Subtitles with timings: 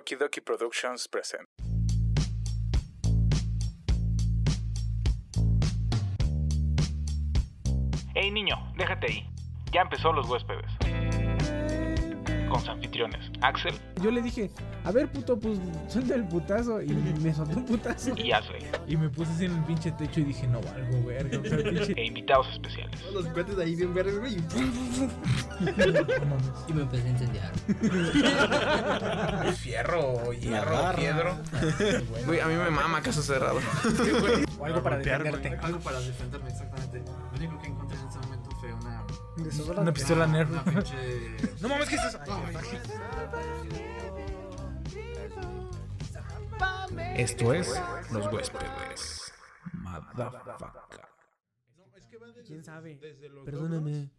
[0.00, 1.46] Okie Dokie Productions present.
[8.14, 9.30] Hey niño, déjate ahí.
[9.72, 11.09] Ya empezó los huéspedes.
[12.50, 14.50] Con sus anfitriones, Axel Yo le dije,
[14.84, 15.58] a ver, puto, pues
[15.88, 16.82] suelta el putazo.
[16.82, 18.12] Y me soltó un putazo.
[18.16, 18.66] y Asley.
[18.88, 21.38] Y me puse así en el pinche techo y dije, no valgo, verga.
[21.38, 21.92] O sea, pinche.
[21.96, 23.00] E invitados especiales.
[23.12, 24.36] Los cuates ahí bien verdes, güey.
[26.68, 27.52] Y me empecé a incendiar.
[29.56, 31.36] Fierro, hierro, piedro.
[32.26, 33.58] Güey, a mí me mama caso cerrado.
[34.58, 35.58] O algo para defenderte.
[35.60, 37.02] Algo para defenderme, exactamente.
[37.32, 37.98] Lo único que encontré
[39.40, 39.80] una.
[39.80, 40.50] Una pistola Nerf.
[41.60, 42.20] No mames, ¿qué es eso?
[47.16, 47.80] Esto es
[48.12, 49.32] Los Huéspedes.
[49.72, 51.08] Motherfucker.
[52.46, 52.96] ¿Quién sabe?
[52.96, 54.10] Desde los Perdóname.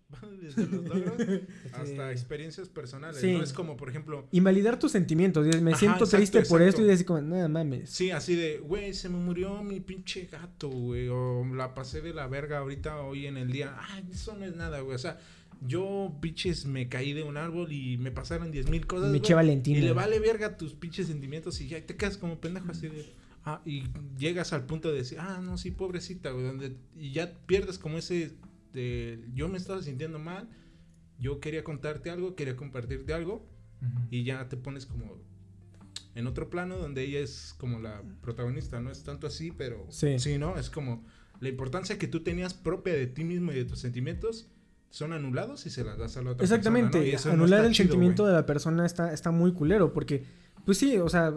[0.41, 1.17] Desde los logros
[1.73, 3.21] hasta experiencias personales.
[3.21, 3.33] Sí.
[3.33, 3.43] ¿no?
[3.43, 5.45] Es como, por ejemplo, Invalidar tus sentimientos.
[5.61, 7.89] Me Ajá, siento exacto, triste por esto y decir como, nada mames.
[7.89, 12.13] sí, así de, güey, se me murió mi pinche gato, güey, o la pasé de
[12.13, 13.75] la verga ahorita hoy en el día.
[13.89, 14.95] Ay, eso no es nada, güey.
[14.95, 15.19] O sea,
[15.65, 19.11] yo, pinches, me caí de un árbol y me pasaron diez mil cosas.
[19.11, 19.77] Me eché Valentina.
[19.77, 23.05] Y le vale verga tus pinches sentimientos y ya te quedas como pendejo así de.
[23.43, 23.85] Ah, y
[24.19, 27.97] llegas al punto de decir, ah, no, sí, pobrecita, güey, donde, y ya pierdes como
[27.97, 28.33] ese
[28.73, 30.49] de, yo me estaba sintiendo mal,
[31.19, 33.47] yo quería contarte algo, quería compartirte algo,
[34.09, 35.17] y ya te pones como
[36.13, 40.19] en otro plano donde ella es como la protagonista, no es tanto así, pero Sí.
[40.19, 40.57] sí, ¿no?
[40.57, 41.05] Es como
[41.39, 44.47] la importancia que tú tenías propia de ti mismo y de tus sentimientos
[44.89, 46.99] son anulados y se las das a la otra Exactamente.
[46.99, 47.09] persona, ¿no?
[47.11, 48.33] Y eso no Anular está el chido, sentimiento güey.
[48.35, 49.93] de la persona está, está muy culero.
[49.93, 50.25] Porque,
[50.65, 51.33] pues sí, o sea,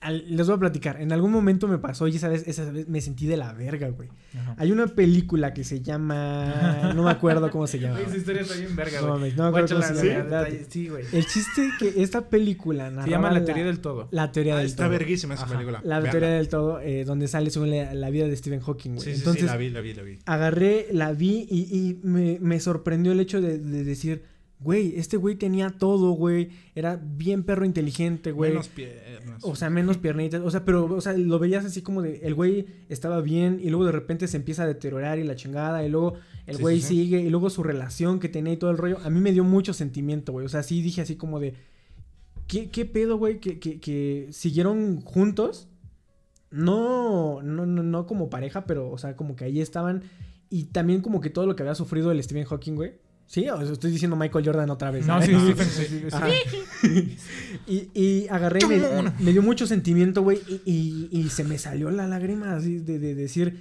[0.00, 1.00] al- les voy a platicar.
[1.00, 3.88] En algún momento me pasó y esa vez, esa vez me sentí de la verga,
[3.90, 4.08] güey.
[4.38, 4.54] Ajá.
[4.58, 6.92] Hay una película que se llama.
[6.94, 8.00] No me acuerdo cómo se llama.
[8.00, 9.18] Esa historia está bien verga, No güey.
[9.20, 10.24] mames, no me acuerdo cómo se sí, llama.
[10.24, 11.04] detalle- Sí, güey.
[11.12, 14.08] El chiste que esta película Se llama La teoría del todo.
[14.10, 14.90] La teoría Ah, del está todo.
[14.92, 15.52] verguísima esa Ajá.
[15.54, 15.80] película.
[15.84, 19.04] La teoría del todo, eh, donde sale según la, la vida de Stephen Hawking, güey.
[19.04, 20.18] Sí, sí, Entonces, sí, la vi, la vi, la vi.
[20.26, 24.22] agarré, la vi y, y me, me sorprendió el hecho de, de decir,
[24.60, 26.50] güey, este güey tenía todo, güey.
[26.74, 28.50] Era bien perro inteligente, güey.
[28.50, 29.42] Menos piernas.
[29.42, 30.42] O sea, menos piernitas.
[30.42, 33.70] O sea, pero, o sea, lo veías así como de, el güey estaba bien y
[33.70, 36.14] luego de repente se empieza a deteriorar y la chingada y luego
[36.46, 36.94] el Sí, güey sí, sí.
[37.04, 38.98] sigue y luego su relación que tenía y todo el rollo.
[39.02, 40.44] A mí me dio mucho sentimiento, güey.
[40.44, 41.54] O sea, sí dije así como de,
[42.46, 43.40] ¿qué, qué pedo, güey?
[43.40, 45.68] Que, que, que siguieron juntos.
[46.50, 50.02] No, no, no, no como pareja, pero, o sea, como que ahí estaban.
[50.50, 52.94] Y también como que todo lo que había sufrido el Stephen Hawking, güey.
[53.32, 55.06] Sí, o sea, estoy diciendo Michael Jordan otra vez.
[55.06, 56.04] No, sí, sí, sí, sí.
[56.12, 56.26] Ajá.
[57.68, 58.80] y, y agarré, me,
[59.20, 62.98] me dio mucho sentimiento, güey, y, y- y se me salió la lágrima así de,
[62.98, 63.60] de decir,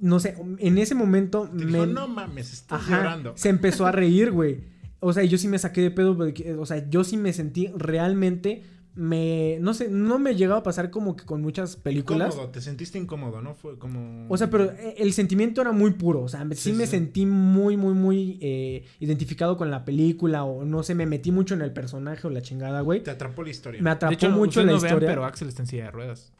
[0.00, 3.32] no sé, en ese momento Te me, dijo, no mames, estás Ajá, llorando.
[3.36, 4.60] se empezó a reír, güey.
[5.00, 7.70] O sea, yo sí me saqué de pedo, porque, o sea, yo sí me sentí
[7.76, 8.62] realmente,
[8.96, 12.28] me, no sé, no me llegaba a pasar como que con muchas películas.
[12.34, 13.54] Incómodo, te sentiste incómodo, ¿no?
[13.54, 14.26] Fue como...
[14.28, 16.22] O sea, pero eh, el sentimiento era muy puro.
[16.22, 16.92] O sea, sí, Sí, me sí.
[16.92, 20.44] sentí muy, muy, muy eh, identificado con la película.
[20.44, 23.02] O no sé, me metí mucho en el personaje o la chingada, güey.
[23.02, 23.82] Te atrapó la historia.
[23.82, 25.08] Me atrapó De hecho, mucho la no vean, historia.
[25.08, 26.32] pero Axel está en silla de ruedas.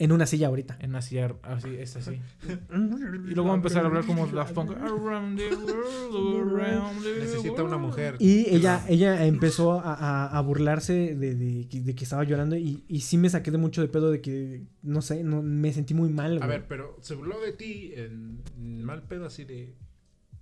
[0.00, 0.76] En una silla ahorita.
[0.80, 2.20] En una silla así, es así.
[2.48, 4.70] Y luego va a empezar a hablar como Daft Punk.
[4.76, 8.14] Around the world, around the Necesita una mujer.
[8.20, 12.54] Y ella, ella empezó a, a- a burlarse de, de que- de que estaba llorando.
[12.56, 15.72] Y, y sí me saqué de mucho de pedo de que, no sé, no, me
[15.72, 19.74] sentí muy mal, A ver, pero se burló de ti en mal pedo así de...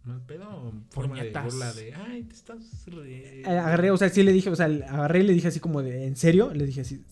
[0.04, 1.44] ¿Mal pedo o forma Puñetas.
[1.44, 1.94] de burla de...
[1.94, 2.84] Ay, te estás...
[2.86, 3.40] re-".
[3.40, 5.82] Eh, Agarré, o sea, sí le dije, o sea, agarré y le dije así como
[5.82, 6.52] de, ¿en serio?
[6.54, 7.02] Le dije así.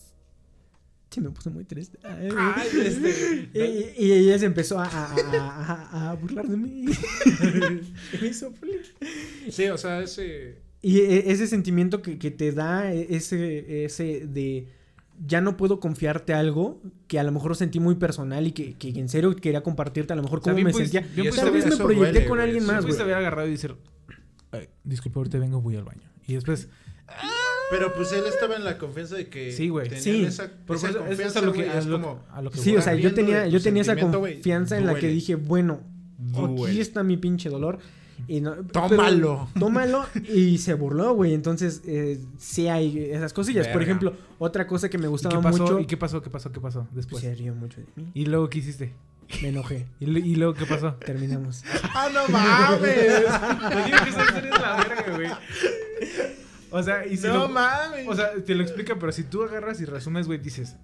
[1.09, 1.97] Sí, me puse muy triste.
[2.03, 3.49] Ay, este...
[3.97, 6.85] Y, y ella se empezó a, a- a- a- burlar de mí.
[8.21, 8.93] Me hizo feliz.
[9.49, 10.57] Sí, o sea, ese...
[10.81, 14.67] y e- ese sentimiento que, que te da e- ese, ese de
[15.25, 18.89] ya no puedo confiarte algo que a lo mejor sentí muy personal y que, que
[18.89, 21.15] en serio quería compartirte a lo mejor cómo me pudiste- sentía.
[21.23, 23.13] pudiste Tal vez me proyecté duele, con alguien más, Pudiste güey.
[23.13, 23.75] haber agarrado y decir,
[24.51, 26.09] "Ay, disculpa, ahorita vengo, voy al baño.
[26.27, 26.67] Y después,
[27.71, 29.51] Pero pues él estaba en la confianza de que...
[29.51, 29.89] Sí, güey.
[29.99, 30.23] Sí.
[30.23, 32.23] Esa, Pero esa pues, eso es confianza, a lo que, a es lo- como...
[32.31, 35.07] a lo que Sí, o sea, yo tenía, yo tenía esa confianza en la que
[35.07, 35.81] dije, bueno,
[36.67, 37.79] aquí está mi pinche dolor.
[38.27, 39.49] Y no, pero- Tómalo.
[39.59, 40.05] tómalo.
[40.33, 41.33] Y se burló, güey.
[41.33, 43.67] Entonces, eh, sí hay esas cosillas.
[43.67, 45.63] Por ejemplo, otra cosa que me ¿Y gustaba qué pasó?
[45.63, 45.79] mucho.
[45.79, 46.21] ¿Y qué pasó?
[46.21, 46.51] ¿Qué pasó?
[46.51, 47.21] ¿Qué pasó Pues después?
[47.23, 48.11] se rió mucho de mí.
[48.13, 48.93] ¿Y luego qué hiciste?
[49.41, 49.87] Me enojé.
[49.99, 50.93] ¿Y, lu- y luego qué pasó?
[50.93, 51.63] Terminamos.
[51.95, 52.89] ¡Ah, no mames!
[52.89, 55.29] Te digo que esa historia es la verga, güey.
[56.77, 58.05] O sea, y si ¡No lo- mames!
[58.07, 60.75] O sea, te lo explica, pero si tú agarras y resumes, güey, dices...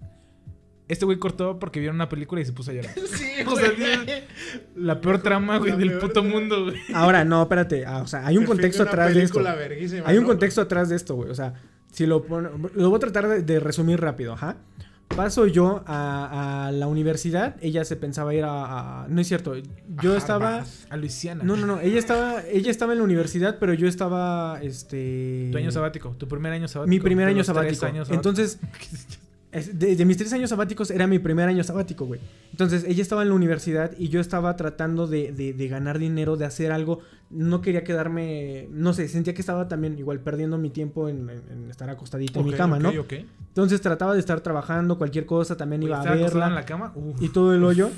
[0.88, 2.93] Este güey cortó porque vieron una película y se puso a llorar.
[3.15, 4.23] sí, O sea, güey.
[4.75, 6.75] la peor trama, güey, La del peor puto mundo, güey.
[6.93, 7.85] Ahora, no, espérate.
[7.85, 9.41] Ah, o sea, hay un contexto atrás de esto.
[10.05, 10.27] Hay un ¿no?
[10.29, 11.29] contexto atrás de esto, güey.
[11.29, 11.53] O sea,
[11.91, 14.57] si lo pon- lo voy a tratar de, de resumir rápido, ajá.
[15.16, 19.54] Paso yo a, a la universidad, ella se pensaba ir a, a- no es cierto,
[20.02, 20.68] yo A estaba Harvard.
[20.90, 21.44] A Luisiana.
[21.44, 25.58] no, no, no, ella estaba ella estaba en la universidad, pero yo estaba este Tu
[25.58, 26.90] año sabático, tu primer año sabático.
[26.90, 27.86] mi primer año sabático.
[27.86, 28.16] años sabáticos.
[28.16, 28.60] Entonces,
[28.94, 29.19] es-
[29.51, 32.21] de, de mis tres años sabáticos era mi primer año sabático, güey.
[32.51, 36.38] Entonces, ella estaba en la universidad y yo estaba tratando de, de- de ganar dinero,
[36.38, 37.00] de hacer algo.
[37.30, 41.42] No quería quedarme, no sé, sentía que estaba también igual perdiendo mi tiempo en, en-
[41.51, 42.89] en estar acostadito en mi cama, ok, ¿no?
[43.01, 43.13] ok.
[43.50, 46.94] Entonces trataba de estar trabajando, cualquier cosa, también iba a verla en la cama.
[46.95, 47.21] Uf.
[47.21, 47.89] y todo el hoyo.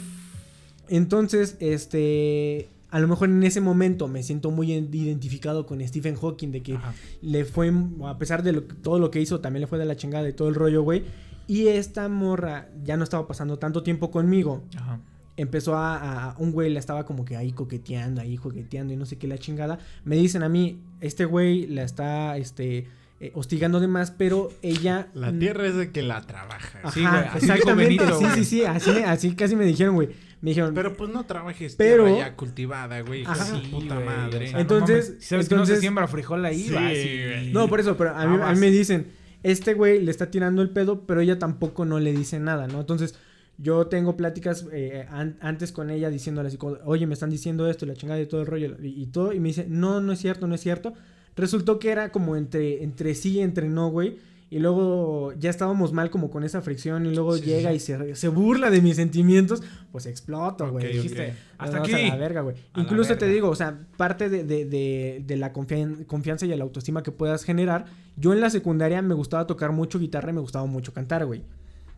[0.90, 6.50] Entonces, este, a lo mejor en ese momento me siento muy identificado con Stephen Hawking
[6.52, 6.94] de que Ajá.
[7.22, 7.72] le fue,
[8.06, 10.34] a pesar de lo- todo lo que hizo, también le fue de la chingada de
[10.34, 11.04] todo el rollo, güey.
[11.48, 14.64] Y esta morra ya no estaba pasando tanto tiempo conmigo.
[14.78, 15.00] Ajá.
[15.36, 19.06] Empezó a, a- un güey la estaba como que ahí coqueteando, ahí coqueteando y no
[19.06, 19.80] sé qué la chingada.
[20.06, 22.88] Me dicen a mí, este güey la está, este,
[23.20, 25.08] eh, hostigando de más, pero ella...
[25.16, 26.80] La tierra es de que la trabaja.
[26.84, 27.84] Ajá, Sí, güey, así exactamente.
[28.06, 30.10] Benito, sí, sí, sí, así, así casi me dijeron, güey.
[30.42, 33.24] Me dijeron, Pero pues no trabajes Pero- tierra ya cultivada, güey.
[33.26, 33.60] Ajá.
[33.72, 34.46] puta güey, madre.
[34.48, 36.74] o sea, Entonces- no mames, si sabes que no se entonces- siembra frijol ahí, Sí,
[36.74, 37.52] va, güey.
[37.54, 38.60] No, por eso, pero a mí, a mí Aguas.
[38.60, 39.08] me dicen,
[39.44, 42.80] este güey le está tirando el pedo, pero ella tampoco no le dice nada, ¿no?
[42.82, 43.16] Entonces,
[43.58, 47.70] yo tengo pláticas eh, an- antes con ella diciéndole así, como, oye, me están diciendo
[47.70, 50.12] esto, la chingada y todo el rollo, y, y todo, y me dice, no, no
[50.14, 50.94] es cierto, no es cierto.
[51.36, 54.18] Resultó que era como entre, entre sí entre no, güey.
[54.50, 57.76] Y luego ya estábamos mal como con esa fricción y luego Sí, llega sí.
[57.78, 60.86] y se, se burla de mis sentimientos, pues exploto, güey.
[60.88, 61.34] Ok, Dijiste.
[61.58, 62.04] Hasta "Nos aquí.
[62.06, 62.56] a la verga, güey.
[62.76, 66.64] Incluso te digo, o sea, parte de, de- de- de la confian- confianza y la
[66.64, 67.86] autoestima que puedas generar.
[68.16, 71.42] Yo en la secundaria me gustaba tocar mucho guitarra y me gustaba mucho cantar, güey.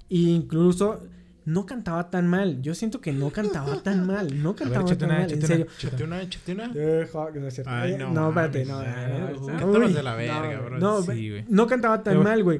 [0.07, 1.01] Y incluso
[1.45, 2.61] no cantaba tan mal.
[2.61, 4.41] Yo siento que no cantaba tan mal.
[4.41, 5.67] No cantaba échate tan una, mal, en serio.
[5.77, 6.71] Échate una, échate una.
[7.65, 8.83] Ay, no no, espérate, no.
[8.83, 10.79] no, no, cantabas de la verga, no, bro.
[10.79, 11.45] No, Sí, güey.
[11.49, 12.59] no cantaba tan mal, güey.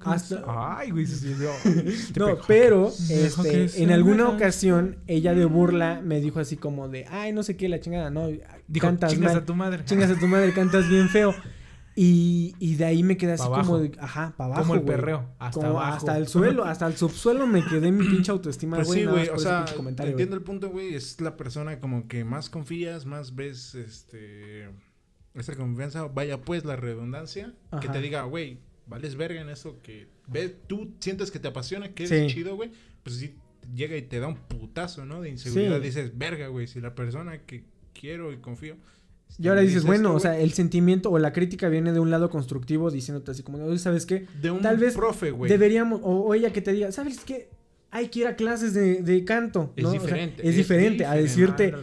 [0.00, 0.44] Hasta-
[0.78, 1.28] Ay, güey, se
[2.18, 7.32] No, pero este, en alguna ocasión ella de burla me dijo así como de, ay,
[7.32, 8.28] no sé qué, la chingada, no,
[8.70, 9.84] Dijo, cantas chingas mal, a tu madre.
[9.84, 11.34] chingas a tu madre, cantas bien feo.
[12.00, 13.78] Y, y de ahí me quedé así Pa' como abajo.
[13.78, 14.62] de, ajá, para abajo.
[14.62, 15.34] Como el perreo.
[15.40, 15.96] Hasta Como abajo.
[15.96, 19.00] hasta el suelo, hasta el subsuelo me quedé mi pinche autoestima, Pues güey.
[19.00, 19.28] sí, güey.
[19.30, 19.64] O sea,
[20.04, 20.94] entiendo el punto, güey.
[20.94, 24.68] Es la persona como que más confías, más ves, este...
[25.34, 27.52] Esa confianza, vaya pues la redundancia.
[27.80, 31.94] Que te diga, güey, vales verga en eso que ves, tú sientes que te apasiona,
[31.94, 32.26] que es Sí.
[32.28, 32.70] chido, güey.
[33.02, 33.34] Pues sí,
[33.74, 35.20] llega y te da un putazo, ¿no?
[35.20, 35.78] De inseguridad.
[35.78, 35.82] Sí.
[35.82, 38.76] Dices, verga, güey, si la persona que quiero y confío...
[39.38, 42.00] Y ahora dices, dice bueno, esto, o sea, el sentimiento o la crítica viene de
[42.00, 44.26] un lado constructivo diciéndote así como, oye, ¿sabes qué?
[44.40, 45.50] de un tal vez profe, güey.
[45.50, 47.48] Deberíamos, o, o ella que te diga, ¿sabes qué?
[47.90, 49.72] Hay que ir a clases de, de canto.
[49.76, 49.90] Es ¿no?
[49.90, 51.74] O sea, diferente, es es diferente a decirte,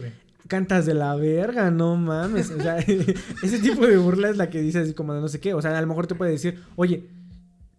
[0.46, 2.50] cantas de la verga, no mames.
[2.50, 2.78] O sea,
[3.42, 5.54] ese tipo de burla es la que dice así como de no sé qué.
[5.54, 7.04] O sea, a lo mejor te puede decir, oye,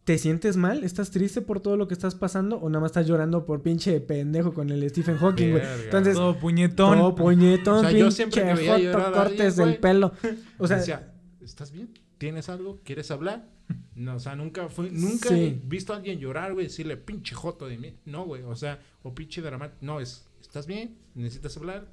[0.08, 0.86] ¿te sientes mal?
[0.86, 2.56] ¿Estás triste por todo lo que estás pasando?
[2.62, 5.64] ¿O nada más estás llorando por pinche pendejo con el Stephen Hawking, güey?
[5.84, 6.98] Entonces, Todo puñetón.
[6.98, 10.14] todo puñetón, O sea, yo pinche siempre que llorar a cortes del pelo.
[10.60, 11.14] O sea, decía,
[11.44, 11.90] ¿estás bien?
[12.18, 12.80] ¿Tienes algo?
[12.86, 13.50] ¿Quieres hablar?
[13.96, 15.36] No, o sea, nunca fue, nunca Sí.
[15.36, 17.94] he visto a alguien llorar, güey, decirle pinche joto de mí.
[18.06, 19.78] No, güey, o sea, o pinche dramático.
[19.82, 20.96] No, es, ¿estás bien?
[21.16, 21.86] ¿Necesitas hablar?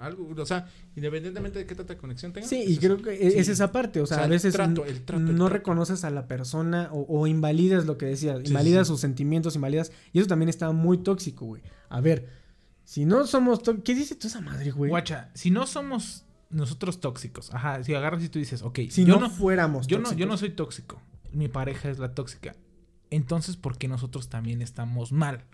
[0.00, 0.66] Algo, o sea,
[0.96, 2.48] independientemente de qué tanta conexión tengas.
[2.48, 3.38] Sí, y creo que e- Sí.
[3.38, 5.36] es esa parte, o sea, O sea, a el veces trato, n- el trato, el
[5.36, 5.48] no trato.
[5.50, 8.92] reconoces a la persona o, o invalidas lo que decías, invalidas sí.
[8.94, 11.62] sus sentimientos, invalidas, y eso también está muy tóxico, güey.
[11.90, 12.28] A ver,
[12.84, 14.88] si no somos, ¿qué dice tú esa madre, güey?
[14.90, 19.14] Guacha, si no somos nosotros tóxicos, ajá, si agarras y tú dices, ok, Si yo
[19.16, 20.40] no, no, fuéramos yo no, yo no tóxicos.
[20.40, 22.56] soy tóxico, mi pareja es la tóxica.
[23.10, 25.44] Entonces, ¿por qué nosotros también estamos mal?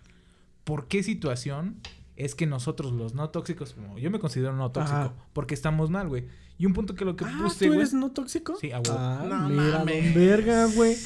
[0.65, 1.81] ¿Por qué situación
[2.17, 5.15] es que nosotros los no tóxicos, como yo me considero no tóxico, Ajá.
[5.33, 6.25] porque estamos mal, güey?
[6.59, 8.57] Y un punto que lo que Ah, puse, ¿tú eres no tóxico?
[8.61, 8.81] Sí, a.
[8.89, 10.05] Ah, No mira, mames.
[10.05, 10.97] don verga, güey.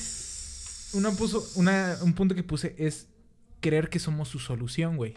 [0.92, 3.08] una puso, una, un punto que puse es
[3.60, 5.14] creer que somos su solución, güey.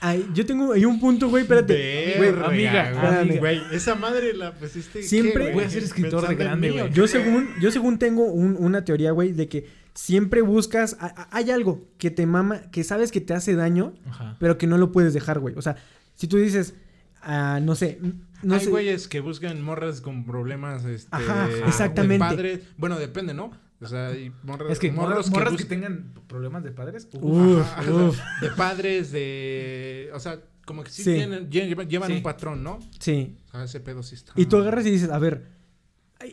[0.00, 2.14] Ay, yo tengo hay un punto, güey, espérate.
[2.18, 3.60] Güey, amiga, güey.
[3.72, 5.00] esa madre la pusiste.
[5.00, 5.52] ¿qué, Siempre-?
[5.52, 6.92] Voy a ser escritor de Pensando grande, güey.
[6.92, 11.28] Yo según, yo según tengo un- una teoría, güey, de que siempre buscas, a- a-
[11.36, 14.36] hay algo que te mama, que sabes que te hace daño, Ajá.
[14.40, 15.54] pero que no lo puedes dejar, güey.
[15.56, 15.76] O sea,
[16.14, 16.74] si tú dices,
[17.22, 17.98] ah, no sé,
[18.42, 18.70] no Hay sé.
[18.70, 21.08] güeyes que buscan morras con problemas, este...
[21.10, 22.18] Ajá, de exactamente.
[22.18, 22.60] padres.
[22.78, 23.50] Bueno, depende, ¿no?
[23.82, 27.08] O sea, hay morras, Es que morras, que, tengan problemas de padres.
[27.14, 28.18] uf, Uf, Ajá, o sea, uf.
[28.42, 30.10] de padres, de...
[30.14, 31.14] O sea, como que sí, Sí.
[31.14, 32.16] tienen, lle- llevan Sí.
[32.16, 32.78] un patrón, ¿no?
[32.98, 33.36] Sí.
[33.48, 34.32] O sea, ese pedo sí está...
[34.36, 35.46] Y tú agarras y dices, a ver.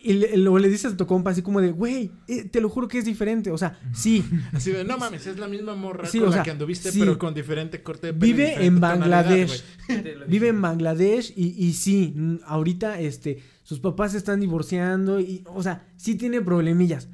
[0.03, 2.88] Y le, le dices a tu compa así como de, güey, eh, te lo juro
[2.88, 3.51] que es diferente.
[3.51, 6.38] O sea, sí, Así de, no mames, es la misma morra Sí, con o la
[6.38, 7.00] sea, que anduviste, sí.
[7.00, 9.63] pero con diferente corte de pelo vive en Bangladesh.
[10.27, 12.13] Vive en Bangladesh y, y sí,
[12.46, 17.08] ahorita este, sus papás se están divorciando y, o sea, sí tiene problemillas.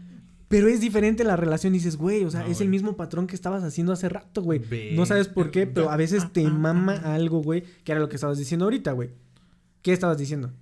[0.48, 1.74] Pero es diferente la relación.
[1.74, 4.60] Dices, güey, o sea, No, es el mismo patrón que estabas haciendo hace rato, güey.
[4.60, 4.92] Ve.
[4.96, 7.15] No sabes por qué, pero a veces Ah, te ah, mama ah.
[7.15, 9.10] algo, güey, que era lo que estabas diciendo ahorita, güey.
[9.82, 10.53] ¿Qué estabas diciendo?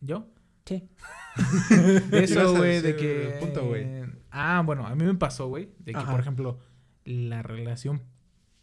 [0.00, 0.26] ¿Yo?
[0.64, 0.88] ¿Qué?
[2.10, 3.36] De eso, güey, de que...
[3.40, 3.86] punto, güey.
[4.30, 6.10] Ah, bueno, a mí me pasó, güey, de que, Ajá.
[6.10, 6.58] por ejemplo,
[7.04, 8.02] la relación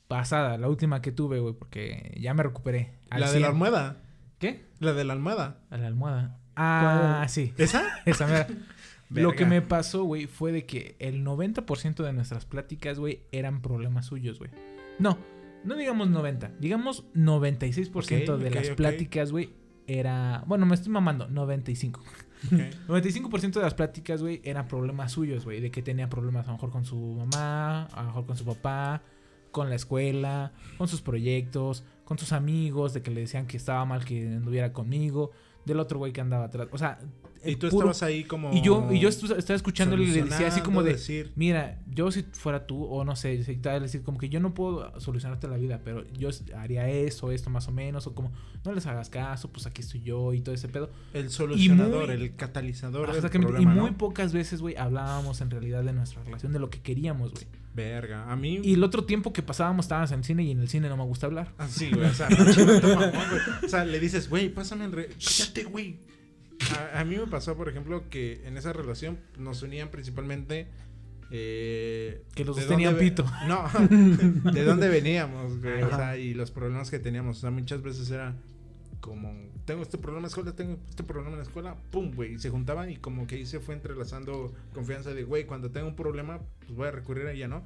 [0.08, 3.00] pasada, la última que tuve, güey, porque ya me recuperé.
[3.10, 3.52] al La de la 100.
[3.54, 4.04] almohada.
[4.40, 4.66] ¿Qué?
[4.80, 5.62] La de la almohada.
[5.70, 6.40] A la almohada.
[6.56, 7.30] Ah, ¿Cuál?
[7.30, 7.54] sí.
[7.58, 7.84] ¿Esa?
[8.06, 8.48] Esa mera.
[9.10, 13.62] Lo que me pasó, güey, fue de que el 90% de nuestras pláticas, güey, eran
[13.62, 14.50] problemas suyos, güey.
[15.00, 15.18] No,
[15.64, 19.52] no digamos 90, digamos 96% Ok, de las pláticas, güey,
[19.88, 20.44] era...
[20.48, 22.02] Bueno, me estoy mamando, 95.
[22.48, 22.60] Ok.
[22.88, 25.62] 95% de las pláticas, güey, eran problemas suyos, güey.
[25.62, 28.46] De que tenía problemas a lo mejor con su mamá, a lo mejor con su
[28.46, 29.02] papá,
[29.52, 33.86] con la escuela, con sus proyectos, con sus amigos, de que le decían que estaba
[33.86, 35.32] mal que anduviera conmigo,
[35.66, 36.68] del otro güey que andaba atrás.
[36.72, 37.00] O sea,
[37.46, 38.54] Y tú puro- estabas ahí como.
[38.54, 40.94] Y yo, y yo estaba escuchándole y le decía así como de...
[40.94, 45.00] decir, Mira, yo si fuera tú, o no sé, decir como que yo no puedo
[45.00, 48.32] solucionarte la vida, pero yo haría esto, esto más o menos, o como
[48.64, 50.90] no les hagas caso, pues aquí estoy yo y todo ese pedo.
[51.14, 53.08] El solucionador, muy- el catalizador.
[53.08, 53.98] del Exactamente, problema, y muy ¿no?
[53.98, 57.46] pocas veces, güey, hablábamos en realidad de nuestra relación, de lo que queríamos, güey.
[57.76, 58.32] Verga.
[58.32, 58.60] A mí.
[58.64, 60.96] Y el otro tiempo que pasábamos estábamos en el cine y en el cine no
[60.96, 61.54] me gusta hablar.
[61.58, 62.06] Ah, sí, güey.
[62.06, 62.30] O sea.
[63.66, 64.92] O sea, le dices, güey, pásame el.
[64.92, 65.10] Re...
[65.10, 65.98] Cállate, güey.
[66.94, 70.68] A, a mí me pasó, por ejemplo, que en esa relación nos unían principalmente.
[71.32, 73.26] eh, Que los dos tenían pito.
[73.48, 73.64] No,
[74.52, 75.82] de dónde veníamos, güey.
[75.84, 77.38] O sea, y los problemas que teníamos.
[77.38, 78.36] O sea, muchas veces era
[79.00, 79.34] como,
[79.66, 82.36] tengo este problema en la escuela, tengo este problema en la escuela, pum, güey.
[82.36, 85.88] Y se juntaban y como que ahí se fue entrelazando confianza de, güey, cuando tengo
[85.88, 87.64] un problema, pues voy a recurrir a ella, ¿no?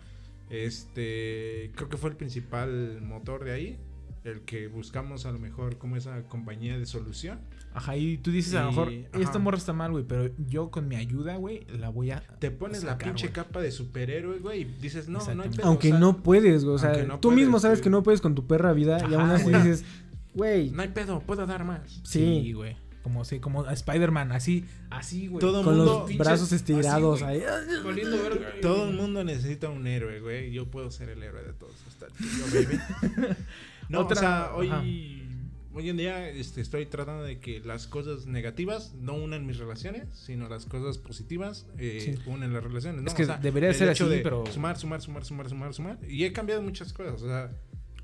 [0.50, 3.78] Este, creo que fue el principal motor de ahí.
[4.24, 7.40] El que buscamos a lo mejor como esa compañía de solución.
[7.74, 9.24] Ajá, y tú dices a lo mejor, ajá.
[9.24, 12.22] esta morra está mal, güey, pero yo con mi ayuda, güey, la voy a...
[12.40, 15.90] Te pones la pinche capa de superhéroe, güey, y dices, no, no hay pedo, Aunque
[15.90, 16.76] o sea, no puedes, güey.
[16.76, 17.84] O sea, no tú mismo puedes, sabes güey.
[17.84, 19.56] que no puedes con tu perra vida y aún así güey.
[19.58, 19.86] dices,
[20.34, 22.02] güey, No hay pedo, puedo dar más.
[22.04, 22.76] Sí, sí, güey.
[23.08, 25.40] Como, sí, como Spider-Man, así, así, güey.
[25.40, 27.40] Todo con mundo- los pinches- brazos estirados así, ahí.
[27.40, 28.54] Verga.
[28.62, 30.52] Todo el mundo necesita un héroe, güey.
[30.52, 31.74] Yo puedo ser el héroe de todos.
[31.88, 33.36] Hasta el tío, baby.
[33.90, 34.82] no, Otra- o sea, hoy, ajá.
[35.74, 40.10] hoy en día este, estoy tratando de que las cosas negativas no unan mis relaciones,
[40.14, 43.02] sino las cosas positivas eh, unen las relaciones.
[43.04, 43.08] ¿no?
[43.08, 45.74] Es que O sea, debería ser hecho así, de pero- Sumar, sumar, sumar, sumar, sumar,
[45.74, 45.98] sumar.
[46.10, 47.52] Y he cambiado muchas cosas, o sea...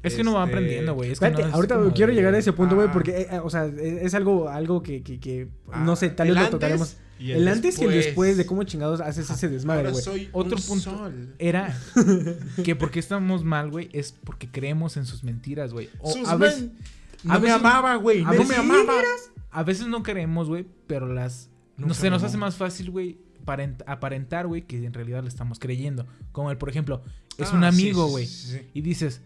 [0.04, 1.12] Es que uno va este, aprendiendo, güey.
[1.12, 2.92] Es que Espérate, no es ahorita como quiero llegar a ese punto, güey, Ah.
[2.92, 6.28] porque, eh, o sea, es, es algo, algo que, que, que, ah, no sé, tal
[6.28, 6.98] vez lo tocaremos.
[7.20, 10.30] y El, antes y el después de cómo chingados haces ese desmadre, güey.
[10.34, 11.34] Otro un punto sol.
[11.40, 11.78] Era
[12.64, 15.90] que porque estamos mal, güey, es porque creemos en sus mentiras, güey.
[16.00, 16.66] O Sus a veces,
[17.28, 18.22] a No me amaba, güey.
[18.22, 18.94] a No veces- me amaba.
[19.52, 21.50] a veces no creemos, güey, pero las...
[21.78, 25.60] No sé, nos hace más fácil, güey, parent- aparentar, güey, que en realidad le estamos
[25.60, 26.06] creyendo.
[26.34, 27.02] Como el, por ejemplo,
[27.38, 28.26] es Ah, un amigo, sí, güey.
[28.28, 28.62] sí, sí.
[28.76, 29.22] Y dices,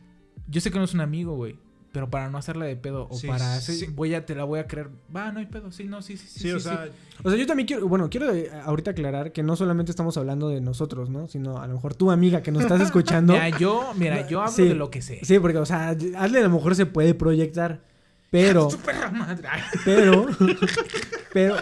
[0.47, 1.57] yo sé que no es un amigo, güey.
[1.93, 3.85] Pero para no hacerla de pedo o Sí, para hacer, sí.
[3.87, 4.89] voy a, te la voy a creer.
[5.15, 5.71] Va, no hay pedo.
[5.71, 6.39] Sí, no, sí, sí, sí.
[6.41, 6.91] Sí, o sí, sea, sí.
[7.23, 10.49] O sea, yo también quiero, bueno, quiero eh, ahorita aclarar que no solamente estamos hablando
[10.49, 11.27] de nosotros, ¿no?
[11.27, 13.33] Sino a lo mejor tu amiga que nos estás escuchando.
[13.33, 14.65] Mira, yo, mira, yo hablo Sí.
[14.65, 15.21] de lo que sé.
[15.23, 17.81] Sí, porque, o sea, hazle a lo mejor se puede proyectar.
[18.29, 19.47] Pero, Tu perra madre.
[19.49, 20.27] Ay, pero,
[21.33, 21.55] pero,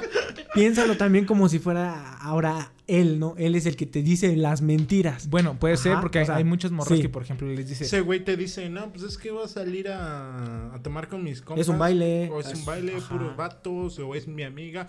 [0.54, 3.36] piénsalo también como si fuera ahora él, ¿no?
[3.38, 5.30] Él es el que te dice las mentiras.
[5.30, 7.02] Bueno, puede ser porque o hay, sea, hay muchas morras sí.
[7.02, 7.86] que, por ejemplo, les dice...
[7.86, 11.24] ese güey te dice, no, pues es que voy a salir a, a tomar con
[11.24, 11.62] mis compas.
[11.62, 12.30] Es un baile.
[12.32, 13.10] O es un baile, Ajá.
[13.10, 14.88] puros vatos, o es mi amiga.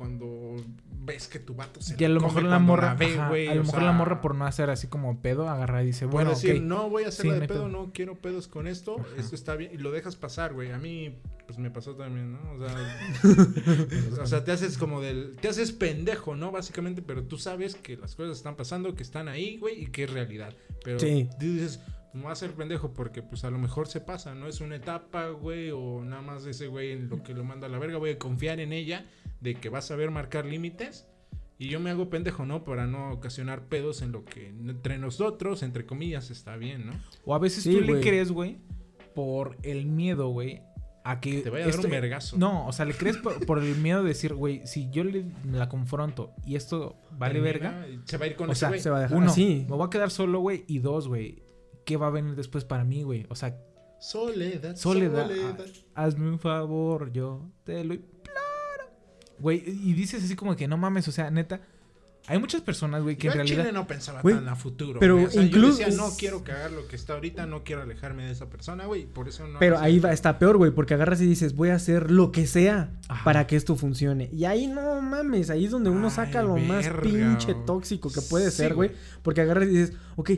[0.00, 0.56] Cuando
[1.04, 3.54] ves que tu vato se Y a lo mejor la morra, ve, ajá, güey, a
[3.54, 6.30] lo mejor sea, la morra por no hacer así como pedo, agarra y dice, bueno,
[6.30, 7.68] decir, no voy a Sí, no de pedo, pedo.
[7.68, 10.72] no quiero pedos con esto, esto está bien, y lo dejas pasar, güey.
[10.72, 12.38] A mí, pues me pasó también, ¿no?
[12.52, 12.98] O sea,
[14.22, 16.50] o sea, te haces como del, te haces pendejo, ¿no?
[16.50, 20.04] Básicamente, pero tú sabes que las cosas están pasando, que están ahí, güey, y que
[20.04, 20.54] es realidad.
[20.82, 21.28] Pero Sí.
[21.38, 21.78] tú dices,
[22.14, 24.46] no va a ser pendejo porque pues a lo mejor se pasa, ¿no?
[24.46, 27.70] Es una etapa, güey, o nada más ese güey en lo que lo manda a
[27.70, 29.04] la verga, voy a confiar en ella
[29.40, 31.06] de que va a saber marcar límites.
[31.58, 32.64] Y yo me hago pendejo, ¿no?
[32.64, 36.92] Para no ocasionar pedos en lo que entre nosotros, entre comillas, está bien, ¿no?
[37.26, 38.56] O a veces Sí, tú le crees, güey,
[39.14, 40.62] por el miedo, güey,
[41.04, 41.42] a que...
[41.42, 42.38] Te vaya a dar esto- un vergazo.
[42.38, 45.26] No, o sea, le crees por, por el miedo de decir, güey, si yo le,
[45.52, 48.68] la confronto y esto vale Termina verga, Se va a ir con O ese sea,
[48.70, 48.80] güey.
[48.80, 49.66] Se va a dejar uno, así.
[49.68, 51.42] me voy a quedar solo, güey, y dos, güey,
[51.84, 53.26] ¿qué va a venir después para mí, güey?
[53.28, 53.54] O sea,
[54.00, 55.26] Soledad, Soledad.
[55.28, 55.60] soledad.
[55.94, 57.96] hazme un favor, yo te lo.
[59.40, 61.60] Güey, y dices así como que no mames, o sea, neta,
[62.26, 63.80] Hay muchas personas, güey, que Yo en al chile realidad...
[63.80, 65.00] no pensaba tan a futuro.
[65.00, 65.26] pero güey.
[65.26, 68.24] O sea, incluso- yo decía, no quiero cagar lo que está ahorita, no quiero alejarme
[68.26, 69.06] de esa persona, güey.
[69.06, 69.58] Por eso no.
[69.58, 72.46] Pero ahí va, está peor, güey, porque agarras y dices, voy a hacer lo que
[72.46, 73.24] sea Ajá.
[73.24, 74.28] para que esto funcione.
[74.34, 78.20] Y ahí no mames, ahí es donde uno Ay, saca lo más pinche tóxico que
[78.20, 78.90] puede Sí, ser, güey.
[78.90, 79.00] güey.
[79.22, 80.30] Porque agarras y dices, ok,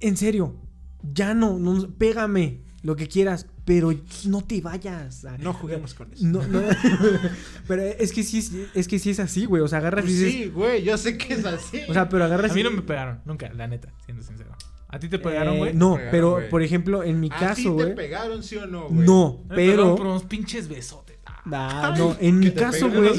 [0.00, 0.54] en serio,
[1.02, 3.92] ya no, no, pégame lo que quieras, pero
[4.24, 5.24] no te vayas.
[5.38, 6.26] No juguemos con eso.
[6.26, 6.60] No, no.
[7.68, 9.62] pero es que sí, es- es que sí es así, güey.
[9.62, 11.82] O sea, agarras Pues y dices, sí, güey, yo sé que es así.
[11.88, 14.50] o sea, pero agarras A mí y- no me pegaron, nunca, la neta, siendo sincero.
[14.88, 15.74] ¿A ti te Eh, pegaron, güey?
[15.74, 17.94] no, Pegaron, pero por ejemplo, en mi ¿A ti caso, te güey.
[17.94, 19.06] pegaron, sí o no, güey?
[19.06, 19.96] No, Me pegaron pero.
[19.96, 21.07] por unos pinches besotes.
[21.50, 23.10] Ah, no, en ¿que mi caso, güey.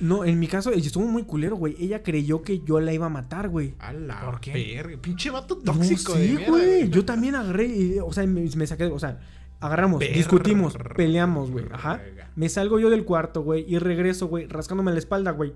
[0.00, 1.76] No, en mi caso, estuvo muy culero, güey.
[1.78, 3.74] Ella creyó que yo la iba a matar, güey.
[3.78, 4.98] A la ¿Por qué?
[5.00, 6.90] Pinche vato No, tóxico de sí, güey.
[6.90, 9.18] Yo también agarré, y, o sea, me, me saqué, o sea,
[9.66, 11.64] agarramos, discutimos, peleamos, güey.
[11.72, 12.00] Ajá.
[12.36, 15.54] Me salgo yo del cuarto, güey, y regreso, güey, rascándome la espalda, güey.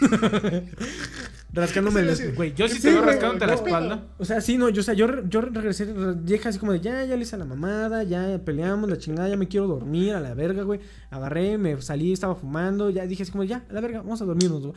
[1.52, 2.34] rascándome la espalda.
[2.36, 4.06] Güey, yo sí, Sí, te veo rascándote la espalda.
[4.18, 6.80] O sea, sí, no, yo, o sea, yo, yo regresé, re- dije así como de,
[6.80, 10.14] ya, ya le hice a la mamada, ya peleamos, la chingada, ya me quiero dormir,
[10.14, 10.80] a la verga, güey.
[11.10, 14.24] Agarré, me salí, estaba fumando, ya dije así como, ya, a la verga, vamos a
[14.24, 14.74] dormirnos, güey.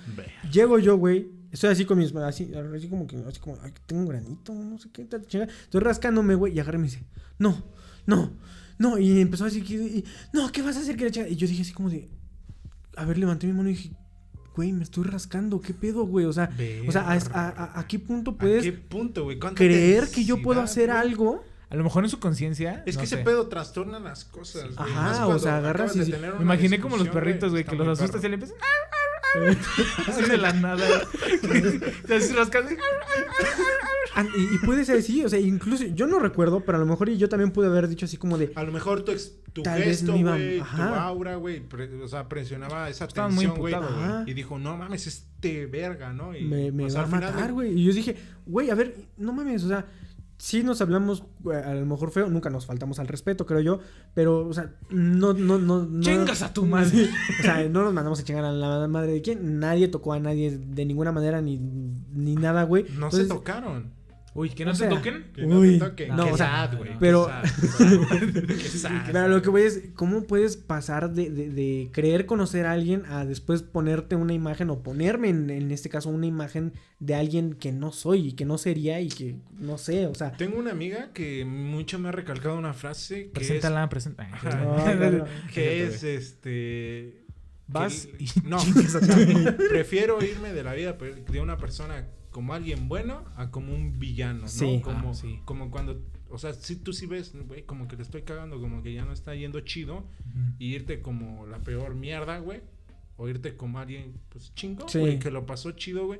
[0.51, 4.01] Llego yo, güey, estoy así con mis, así, así como que, así como, ay, tengo
[4.01, 5.51] un granito, no sé qué, tal chingada.
[5.61, 7.03] Estoy rascándome, güey, y agarré y me dice,
[7.39, 7.63] no,
[8.05, 8.33] no,
[8.77, 10.95] no, y empezó así, que, y, no, ¿qué vas a hacer?
[10.97, 11.27] que la?
[11.27, 12.09] Y yo dije así como de,
[12.97, 13.91] a ver, levanté mi mano y dije,
[14.55, 16.25] güey, me estoy rascando, ¿qué pedo, güey?
[16.25, 16.49] O sea,
[16.87, 19.37] o sea, ¿a, a, a- a qué punto ¿A puedes qué punto, güey?
[19.39, 20.99] ¿Cuánta creer que yo puedo hacer güey?
[20.99, 21.43] algo?
[21.69, 22.83] A lo mejor en su conciencia.
[22.85, 23.15] Es no que sé.
[23.15, 24.89] ese pedo trastorna las cosas, güey.
[24.91, 28.23] Ajá, Más o sea, agarras y- Me imaginé como los perritos, güey, que los asustas
[28.23, 28.57] y le empiezan.
[30.07, 30.85] Así de la nada.
[32.07, 32.71] Te rascando.
[34.15, 36.87] Ah, y, y puede ser así, o sea, incluso yo no recuerdo, pero a lo
[36.87, 39.33] mejor y yo también pude haber dicho así como de, A lo mejor tu, ex-
[39.51, 41.61] tu gesto, güey, tu aura, güey,
[42.01, 43.75] o sea, presionaba esa tensión, güey.
[44.25, 46.35] Y dijo, no mames, este verga, ¿no?
[46.35, 47.73] Y, me, me o sea, va a matar, güey.
[47.77, 49.85] Y yo dije, güey, a ver, no mames, o sea,
[50.37, 53.79] sí nos hablamos a lo mejor feo, nunca nos faltamos al respeto, creo yo,
[54.13, 55.85] pero, o sea, no, no, no.
[55.85, 57.09] no Chingas a tu madre.
[57.39, 59.59] o sea, no nos mandamos a chingar a la madre de quién.
[59.59, 62.83] Nadie tocó a nadie de ninguna manera ni, ni nada, güey.
[62.83, 63.94] No Entonces, se tocaron.
[64.37, 65.31] Uy, que no O se sea, toquen.
[65.33, 66.09] Que no Uy, te toquen.
[66.15, 66.91] no, Qué o sea, sad, güey.
[66.99, 67.29] pero-
[68.47, 69.05] qué sad.
[69.11, 73.05] Pero lo que voy es, ¿cómo puedes pasar de, de- de creer conocer a alguien
[73.05, 77.53] a después ponerte una imagen o ponerme en, en este caso una imagen de alguien
[77.53, 80.33] que no soy y que no sería y que no sé, o sea...
[80.33, 84.37] Tengo una amiga que mucho me ha recalcado una frase que Preséntala, preséntala.
[84.43, 84.89] No,
[85.47, 87.21] es, que es este...
[87.67, 88.57] Vas que- y no,
[89.69, 90.97] prefiero irme de la vida
[91.31, 94.47] de una persona como alguien bueno a como un villano, ¿no?
[94.49, 94.81] Sí.
[94.83, 95.39] Como, Ah, sí.
[95.45, 98.83] como cuando, o sea, si tú sí ves, güey, como que le estoy cagando, como
[98.83, 100.03] que ya no está yendo chido
[100.59, 102.59] y irte como la peor mierda, güey,
[103.15, 104.99] o irte como alguien, pues chingo, Sí.
[104.99, 106.19] güey, que lo pasó chido, güey.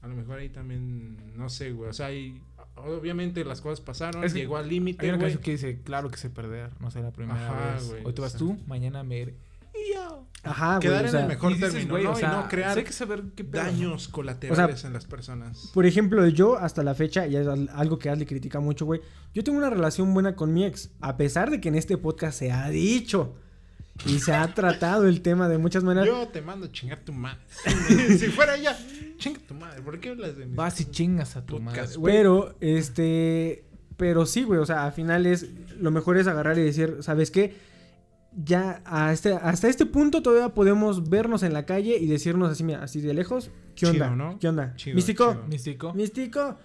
[0.00, 2.40] A lo mejor ahí también, no sé, güey, o sea, ahí,
[2.76, 5.18] obviamente las cosas pasaron, Es que llegó al Hay límite, güey.
[5.18, 7.88] canción que dice, claro que sé perder, no sé la primera Ajá, vez.
[7.88, 8.38] güey, Hoy te o vas sea.
[8.38, 9.34] tú, mañana me
[10.50, 10.80] Ajá, güey.
[10.88, 12.10] Quedar en el mejor Y dices, término, güey, ¿no?
[12.12, 13.68] o sea, y no crear sí hay que saber qué pedo, ¿no?
[13.70, 15.70] daños colaterales en las personas.
[15.74, 19.00] Por ejemplo, yo hasta la fecha, y es al- algo que Ashley critica mucho, güey,
[19.34, 22.38] yo tengo una relación buena con mi ex, a pesar de que en este podcast
[22.38, 23.36] se ha dicho
[24.06, 26.06] y se ha tratado el tema de muchas maneras.
[26.08, 27.40] Yo te mando a chingar tu madre.
[28.18, 28.78] si fuera ella,
[29.18, 29.82] chinga tu madre.
[29.82, 31.82] ¿Por qué hablas de mi Vas y chingas a tu madre.
[31.96, 32.14] güey.
[32.14, 33.64] Pero, este.
[33.96, 34.60] Pero sí, güey.
[34.60, 35.46] O sea, al final es.
[35.80, 37.56] Lo mejor es agarrar y decir, ¿sabes qué?
[38.40, 42.62] Ya a este, hasta este punto todavía podemos vernos en la calle y decirnos así,
[42.62, 43.50] mira, así de lejos.
[43.74, 44.10] ¿Qué Chido, onda?
[44.14, 44.38] ¿no?
[44.38, 44.74] ¿Qué onda?
[44.76, 45.32] Chido, Místico.
[45.32, 45.44] chido.
[45.48, 45.94] Místico.
[45.94, 46.56] Místico.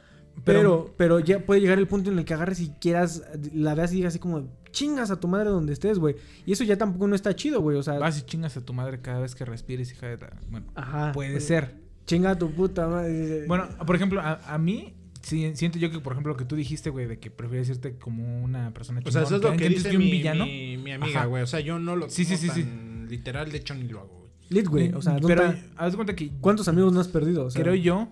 [0.44, 3.74] Pero- Pero, pero ya puede llegar el punto en el que agarres y quieras, la
[3.76, 6.16] veas y digas así como, chingas a tu madre donde estés, güey.
[6.46, 7.78] Y eso ya tampoco no está chido, güey.
[7.78, 10.18] O sea, Vas y chingas a tu madre cada vez que respires, hija de...
[10.18, 11.12] la- Bueno, ajá.
[11.12, 11.76] puede ser.
[12.06, 13.46] Chinga a tu puta madre.
[13.48, 14.94] Bueno, por ejemplo, a, a mí...
[15.24, 17.98] sí, siento yo que, por ejemplo, lo que tú dijiste, güey, de que prefieres irte
[17.98, 20.46] como una persona O sea, eso es lo que dice que un mi, villano.
[20.46, 21.42] mi, mi amiga, güey.
[21.44, 22.66] O sea, yo no lo Sí, sí, sí, sí.
[23.10, 23.52] literal.
[23.52, 24.28] De hecho, ni lo hago.
[24.50, 24.94] Lit, güey.
[24.94, 25.84] O sea, ¿dónde Pero está?
[25.84, 26.30] haz cuenta que...
[26.40, 27.46] ¿cuántos amigos no has perdido?
[27.46, 28.10] O sea, Creo yo...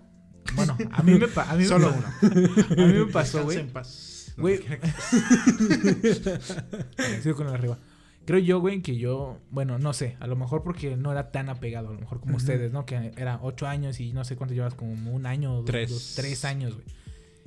[0.55, 2.07] Bueno, a mí me, pa- a mí me Solo uno.
[2.71, 3.59] A mí me pasó, güey.
[3.59, 4.33] en paz.
[4.37, 4.59] No Güey.
[4.59, 4.95] te creas.
[7.21, 7.77] Sigo con el arriba.
[8.25, 11.49] Creo yo, güey, que yo, bueno, no sé, a lo mejor porque no era tan
[11.49, 12.85] apegado, a lo mejor como ustedes, ¿no?
[12.85, 15.89] Que era ocho años y no sé cuánto llevas, como un año, dos, Tres.
[15.89, 16.85] dos, tres años, güey.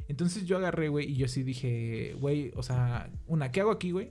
[0.08, 3.90] Entonces yo agarré, güey, y yo sí dije, güey, o sea, una, ¿qué hago aquí,
[3.90, 4.10] güey?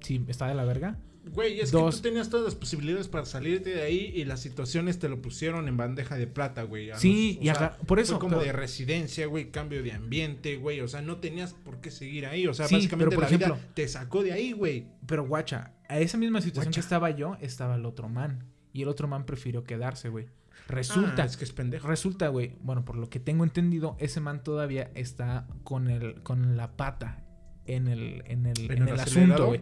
[0.00, 0.98] Sí, está de la verga.
[1.32, 1.96] Güey, es Dos.
[1.96, 5.20] que tú tenías todas las posibilidades para salirte de ahí y las situaciones te lo
[5.20, 6.90] pusieron en bandeja de plata, güey.
[6.96, 9.92] Sí, los- y sea, aga- por eso, Fue como pero- de residencia, güey, cambio de
[9.92, 10.80] ambiente, güey.
[10.80, 12.46] O sea, no tenías por qué seguir ahí.
[12.46, 14.86] O sea, Sí, básicamente pero, por la vida ejemplo- te sacó de ahí, güey.
[15.06, 16.80] Pero guacha, a esa misma situación Guacha.
[16.80, 18.44] que estaba yo, estaba el otro man.
[18.72, 20.26] Y el otro man prefirió quedarse, güey.
[20.68, 21.88] Resulta, Ah, es que es pendejo.
[21.88, 26.56] resulta, güey, bueno, por lo que tengo entendido, ese man todavía está con el con
[26.56, 27.24] la pata
[27.64, 29.60] en el en el, ¿En en el asunto, güey.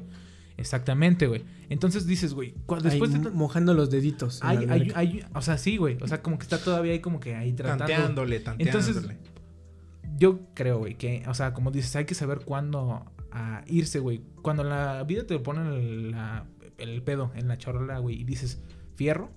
[0.58, 1.44] Exactamente, güey.
[1.68, 4.40] Entonces dices, güey, después Ahí de mo- mojando los deditos.
[4.42, 5.98] hay, hay, hay- o sea, sí, güey.
[6.00, 7.84] O sea, como que está todavía ahí como que ahí tratando.
[7.86, 8.88] Tanteándole, tanteándole.
[8.88, 9.16] Entonces,
[10.18, 14.22] Yo creo, güey, que, o sea, como dices, hay que saber cuándo a irse, güey.
[14.40, 16.46] Cuando la vida te pone el, la-
[16.78, 18.62] el pedo en la charola, güey, y dices
[18.94, 19.30] fierro,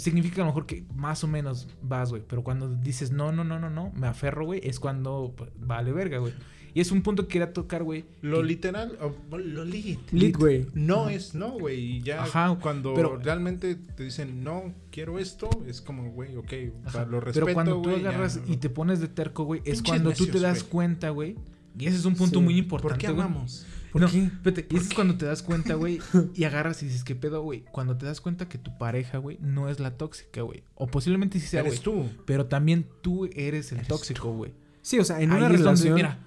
[0.00, 2.22] significa que a lo mejor que más o menos vas, güey.
[2.26, 5.92] Pero cuando dices no, no, no, no, no, me aferro, güey, es cuando pues, vale
[5.92, 6.32] verga, güey.
[6.72, 8.04] Y es un punto que quería tocar, güey.
[8.22, 9.98] Lo que- literal, o- lo lit.
[10.12, 10.66] Lit, güey.
[10.74, 11.80] No es no, güey.
[11.96, 16.52] Y ya Ajá, cuando pero- realmente te dicen, no, quiero esto, es como, güey, ok,
[16.84, 18.52] Ajá, lo respeto, Pero cuando tú agarras no.
[18.54, 20.70] y te pones de terco, güey, es cuando tú te necios, das güey.
[20.70, 21.36] cuenta, güey.
[21.76, 22.44] Y ese es un punto Sí.
[22.44, 23.06] muy ¿Por importante.
[23.06, 23.26] qué güey.
[23.26, 23.66] amamos?
[23.92, 24.24] ¿Por no, qué?
[24.24, 25.98] espérate, y ese es cuando te das cuenta, güey,
[26.34, 27.64] y agarras y dices, ¿qué pedo, güey?
[27.72, 30.62] Cuando te das cuenta que tu pareja, güey, no es la tóxica, güey.
[30.74, 31.72] O posiblemente sí sea, güey.
[31.72, 32.08] Eres tú.
[32.26, 34.52] Pero también tú eres el Eres tóxico, güey.
[34.82, 35.94] Sí, o sea, en Ahí una es donde, relación.
[35.94, 36.18] mira,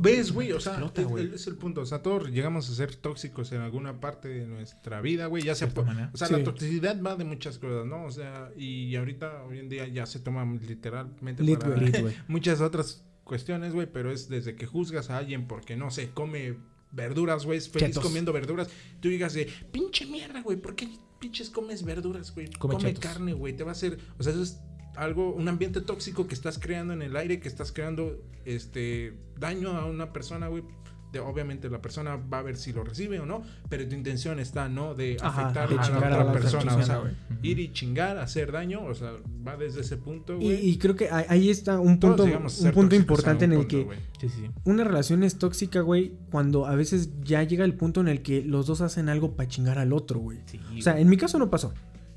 [0.00, 0.52] ¿Ves, güey?
[0.52, 1.34] O sea, Explota, es, güey.
[1.34, 1.80] es el punto.
[1.80, 5.42] O sea, todos llegamos a ser tóxicos en alguna parte de nuestra vida, güey.
[5.42, 6.10] Ya manera.
[6.12, 6.34] O sea, Sí.
[6.34, 8.04] la toxicidad va de muchas cosas, ¿no?
[8.04, 11.76] O sea, y ahorita, hoy en día, ya se toma literalmente Lit, para.
[11.76, 11.96] Lit,
[12.28, 13.86] muchas otras cuestiones, güey.
[13.86, 16.56] Pero es desde que juzgas a alguien porque, no sé, come
[16.90, 17.58] verduras, güey.
[17.58, 18.02] Es feliz Chetos.
[18.02, 18.68] comiendo verduras.
[18.98, 20.56] Tú digas de, pinche mierda, güey.
[20.56, 20.88] ¿Por qué
[21.20, 22.50] pinches comes verduras, güey?
[22.50, 23.56] Come Come, carne, güey.
[23.56, 23.98] Te va a hacer...
[24.18, 24.58] O sea, eso es
[24.96, 29.70] algo, un ambiente tóxico que estás creando en el aire, que estás creando este daño
[29.76, 30.64] a una persona, güey.
[31.12, 34.38] De, obviamente la persona va a ver si lo recibe o no, pero tu intención
[34.38, 34.94] está, ¿no?
[34.94, 36.76] De Ajá, afectar de a la chingar a otra la otra persona.
[36.76, 37.12] O sea, güey.
[37.42, 39.12] ir y chingar, hacer daño, o sea,
[39.46, 40.68] va desde ese punto, Y, güey.
[40.68, 43.98] y creo que ahí- está un punto, un punto importante en el que punto, güey.
[44.20, 44.50] Sí, sí, sí.
[44.64, 48.42] una relación es tóxica, güey, cuando a veces ya llega el punto en el que
[48.42, 50.38] los dos hacen algo para chingar al otro, güey.
[50.46, 51.72] Sí, O sea, en mi caso no pasó.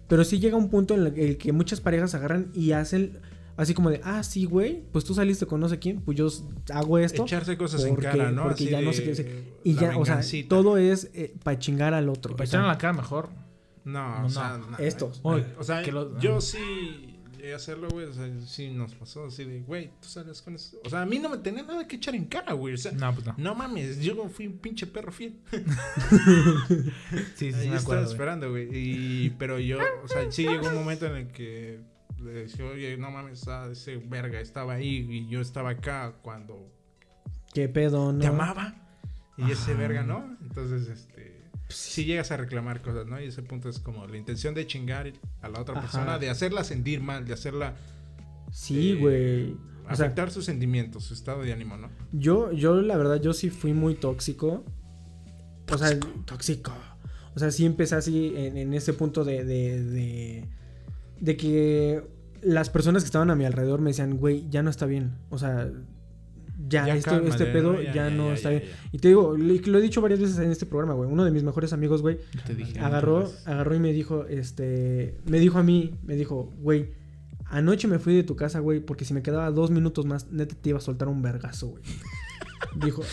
[0.08, 3.18] Pero sí llega un punto en el que muchas parejas agarran y hacen
[3.58, 6.28] así como de, ah, sí, güey, pues tú saliste con no sé quién, pues yo
[6.74, 7.24] hago esto.
[7.24, 8.44] Echarse cosas porque- en cara, ¿no?
[8.44, 9.44] porque Así ya no de sé qué sé.
[9.64, 11.10] Y ya, o sea, todo es
[11.44, 12.36] para chingar al otro.
[12.36, 13.30] Para sea, echarle la cara mejor.
[13.86, 15.44] No, No, o sea, no, güey.
[15.60, 16.58] O sea, que lo- yo sí
[17.38, 18.06] llegué a hacerlo, güey.
[18.06, 20.78] O sea, sí nos pasó así de, güey, tú sales con eso.
[20.86, 22.74] O sea, a mí no me tenía nada que echar en cara, güey.
[22.76, 23.36] O sea, No, pues no.
[23.38, 25.36] no mames, yo fui un pinche perro fiel.
[25.52, 25.58] Sí,
[27.36, 28.70] sí, sí, Ahí me estaba esperando, güey.
[28.72, 31.82] Y, pero yo, o sea, sí llegó un momento en el que
[32.24, 36.72] le decía, oye, no mames, ah, ese verga estaba ahí y yo estaba acá cuando
[37.54, 38.20] ¿Qué pedo, no?
[38.20, 38.76] te amaba.
[39.38, 40.38] Y ese verga, ¿no?
[40.42, 41.42] Entonces, este.
[41.70, 43.20] Sí llegas a reclamar cosas, ¿no?
[43.20, 45.82] Y ese punto es como la intención de chingar a la otra Ajá.
[45.82, 47.76] persona, de hacerla sentir mal, de hacerla
[48.52, 49.58] Sí, Eh, güey.
[49.96, 51.90] Sea, afectar sus sentimientos, su estado de ánimo, ¿no?
[52.12, 54.64] Yo, yo, la verdad, yo sí fui muy tóxico.
[55.72, 56.72] O sea, tóxico.
[57.36, 60.48] O sea, sí empecé así en, en ese punto de, de, de,
[61.20, 62.04] de que
[62.46, 65.14] las personas que estaban a mi alrededor me decían, güey, ya no está bien.
[65.30, 65.70] O sea,
[66.68, 68.64] ya, Ya este, este pedo ya, no está bien.
[68.92, 71.10] Y te digo, lo he dicho varias veces en este programa, güey.
[71.10, 72.20] Uno de mis mejores amigos, güey,
[72.80, 76.92] agarró, agarró y me dijo, este, me dijo a mí, me dijo, güey,
[77.46, 80.56] anoche me fui de tu casa, güey, porque si me quedaba dos minutos más, neta
[80.56, 81.84] te iba a soltar un vergazo, güey.
[82.84, 83.04] dijo,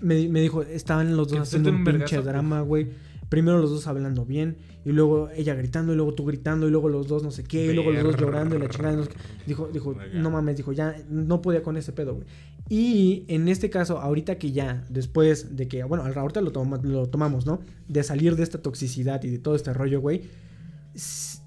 [0.00, 2.90] me, me dijo, estaban los dos haciendo un un pinche drama, güey.
[3.30, 6.88] Primero los dos hablando bien, y luego ella gritando, y luego tú gritando, y luego
[6.90, 8.96] los dos no sé qué, y luego los dos llorando, y la chingada.
[8.96, 9.10] no sé.
[9.46, 12.26] Dijo, dijo, no mames, dijo, ya no podía con ese pedo, güey.
[12.68, 17.06] Y en este caso, ahorita que ya, después de que, bueno, ahorita lo, toma- lo
[17.08, 17.60] tomamos, ¿no?
[17.88, 20.22] De salir de esta toxicidad y de todo este rollo, güey.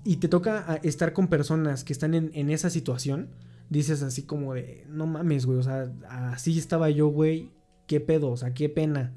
[0.06, 3.30] Y te toca a- estar con personas que están en, en esa situación.
[3.70, 5.58] Dices así como de, no mames, güey.
[5.60, 7.52] O sea, así estaba yo, güey.
[7.88, 8.30] ¿Qué pedo?
[8.32, 9.14] O sea, qué pena.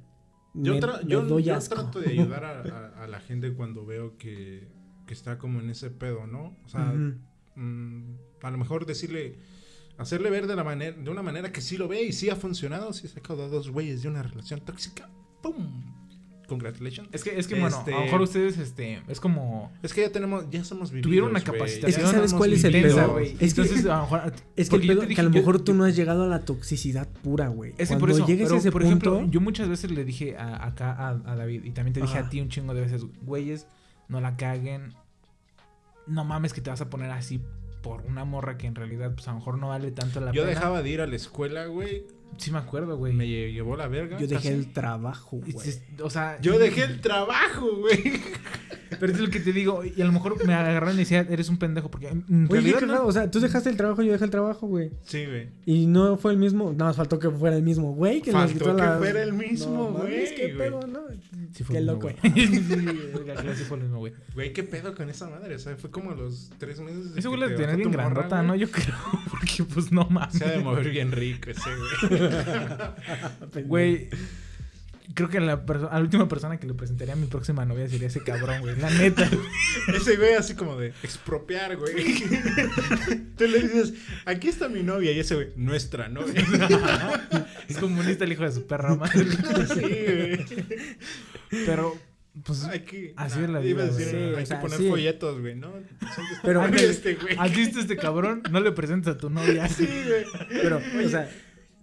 [0.56, 1.74] Yo, Me- tra- me yo, doy yo asco.
[1.74, 2.60] trato de ayudar a,
[3.00, 4.66] a- a la gente cuando veo que,
[5.06, 6.56] que está como en ese pedo, ¿no?
[6.64, 6.92] O sea,
[7.56, 9.36] mm, a lo mejor decirle,
[9.98, 12.36] hacerle ver de la manera, de una manera que sí lo ve y sí ha
[12.36, 15.08] funcionado, sí ha sacado a dos güeyes de una relación tóxica.
[15.42, 15.82] ¡Pum!
[16.46, 17.08] Congratulations.
[17.12, 19.72] Es que, es que bueno, Este- a lo mejor ustedes, este, es como.
[19.82, 21.88] Es que ya tenemos, ya somos vividos, Tuvieron una capacitación.
[21.90, 23.12] Es que ¿sabes cuál es el pedo?
[23.12, 23.36] güey.
[23.40, 24.32] Es que- Entonces, a lo mejor.
[24.56, 26.44] Es que, el yo pedo- a lo yo- mejor tú no has llegado a la
[26.44, 27.72] toxicidad pura, güey.
[27.72, 29.90] Es que Cuando por eso, llegues pero, a ese por punto, ejemplo, yo muchas veces
[29.90, 32.26] le dije a- acá a, a David, y también te dije Ajá.
[32.26, 33.66] a ti un chingo de veces, güeyes,
[34.08, 34.94] no la caguen.
[36.06, 37.40] No mames que te vas a poner así
[37.82, 40.42] por una morra que en realidad, pues a lo mejor no vale tanto la Yo
[40.42, 40.50] pena.
[40.54, 42.04] dejaba de ir a la escuela, güey.
[42.38, 43.12] Sí me acuerdo, güey.
[43.14, 44.18] Me lle- llevó la verga.
[44.18, 44.48] yo dejé casi.
[44.48, 45.68] el trabajo, güey.
[45.68, 48.20] es- O sea, Yo dejé el trabajo, güey.
[49.00, 51.48] Pero es lo que te digo, y a lo mejor me agarraron y decían, eres
[51.48, 54.24] un pendejo, porque en Oye, qué no- O sea, tú dejaste el trabajo, yo dejé
[54.24, 54.90] el trabajo, güey.
[55.02, 55.48] Sí, güey.
[55.64, 56.70] Y no fue el mismo.
[56.72, 58.20] Nada más faltó que fuera el mismo, güey.
[58.22, 60.56] Que Faltó que la- fuera el mismo, No güey, qué güey.
[60.58, 61.00] pedo, ¿no?
[61.56, 62.10] Sí fue Qué lo loco.
[62.22, 62.34] güey.
[62.34, 64.12] sí, sí fue lo mismo, güey.
[64.34, 65.54] Güey, ¿qué pedo con esa madre?
[65.54, 67.14] O sea, fue como a los tres meses.
[67.14, 68.42] de Ese güey que la bajó bien grandota.
[68.42, 68.54] ¿no?
[68.54, 68.94] Yo creo,
[69.30, 70.34] porque pues no mames.
[70.34, 71.70] Se ha de mover bien rico ese,
[73.54, 73.64] güey.
[73.64, 74.10] Güey,
[75.16, 77.88] creo que la, perso- a la última persona que le presentaría a mi próxima novia
[77.88, 78.76] sería ese cabrón, güey.
[78.76, 79.28] La neta.
[79.94, 81.94] Ese güey así como de expropiar, güey.
[83.36, 85.10] Tú le dices, aquí está mi novia.
[85.12, 86.34] Y ese güey, nuestra novia.
[87.68, 89.24] Es comunista el hijo de su perra madre.
[89.74, 90.44] sí, güey.
[91.66, 91.96] Pero,
[92.44, 94.06] pues, Hay que, Así es la vida, decir.
[94.08, 94.88] Sí, hay o que poner sí.
[94.88, 95.72] folletos, güey, ¿no?
[96.42, 97.34] Pero- Ándale, este güey.
[97.38, 98.42] ¿has visto este cabrón?
[98.50, 99.68] No le presentes a tu novia.
[99.68, 100.24] Sí, güey.
[100.48, 101.28] Pero, o sea,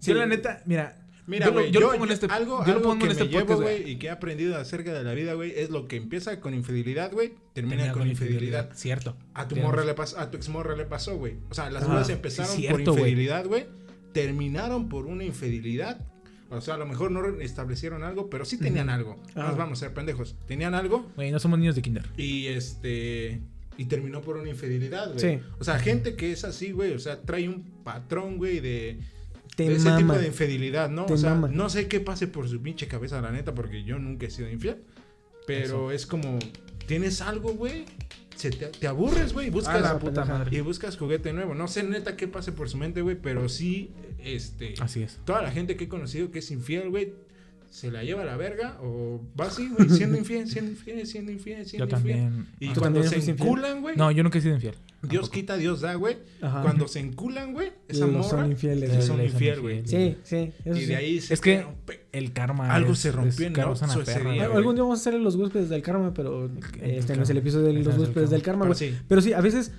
[0.00, 0.96] Yo, la neta, mira.
[1.26, 3.30] Mira, güey, yo yo, lo pongo en yo- este- algo, yo algo que este me
[3.30, 6.38] llevo, güey, y que he aprendido acerca de la vida, güey, es lo que empieza
[6.40, 8.70] con infidelidad, güey, termina, con infidelidad.
[8.74, 9.16] Cierto.
[9.32, 11.36] A tu morra le pasó, a tu exmorra le pasó, güey.
[11.50, 13.66] O sea, las Ah, sí, empezaron cierto, por infidelidad, güey.
[14.12, 16.00] Terminaron por una infidelidad.
[16.50, 19.20] O sea, a lo mejor no establecieron algo, pero sí tenían algo.
[19.34, 19.48] Ah.
[19.48, 20.36] Nos vamos a ser pendejos.
[20.46, 22.04] Tenían algo Güey, no somos niños de kinder.
[22.16, 23.40] y este
[23.76, 25.18] y terminó por una infidelidad, güey.
[25.18, 25.40] Sí.
[25.58, 29.00] O sea, gente que es así, güey, o sea, trae un patrón, güey, de,
[29.56, 29.98] te ese mama.
[29.98, 31.06] tipo de infidelidad, ¿no?
[31.06, 31.48] Te o sea, mama.
[31.52, 34.50] no sé qué pase por su pinche cabeza, la neta, porque yo nunca he sido
[34.50, 34.78] infiel.
[35.46, 36.38] Pero es como,
[36.86, 37.84] tienes algo, güey,
[38.34, 40.56] se te, te aburres, güey, buscas A la puta madre.
[40.56, 41.54] y buscas juguete nuevo.
[41.54, 45.20] No sé neta qué pase por su mente, güey, pero sí, este, Así es.
[45.24, 47.12] toda la gente que he conocido que es infiel, güey,
[47.74, 51.32] se la lleva a la verga o va así, güey, siendo infiel, siendo infiel, siendo
[51.32, 52.16] infiel, siendo Yo infiel.
[52.20, 52.46] también.
[52.60, 54.76] Y ¿Tú cuando también se enculan, güey, No, yo nunca he sido infiel.
[55.02, 56.18] Dios quita, Dios da, güey.
[56.40, 56.62] Ajá.
[56.62, 59.06] Cuando se enculan, güey, esa morra son infieles, sí güey.
[59.08, 59.78] son Les son infiel, güey.
[59.80, 60.16] infieles.
[60.24, 60.52] Sí, sí.
[60.64, 60.86] Eso Y sí.
[60.86, 62.72] de ahí se Es que- queda un pe- El karma.
[62.72, 64.30] Algo es- se rompió en ese perra.
[64.54, 66.48] Algún día vamos a hacer los huéspedes del karma, pero
[66.80, 68.78] este no es el episodio de los no huéspedes del karma, güey.
[68.78, 68.94] sí.
[69.08, 69.72] Pero sí, a veces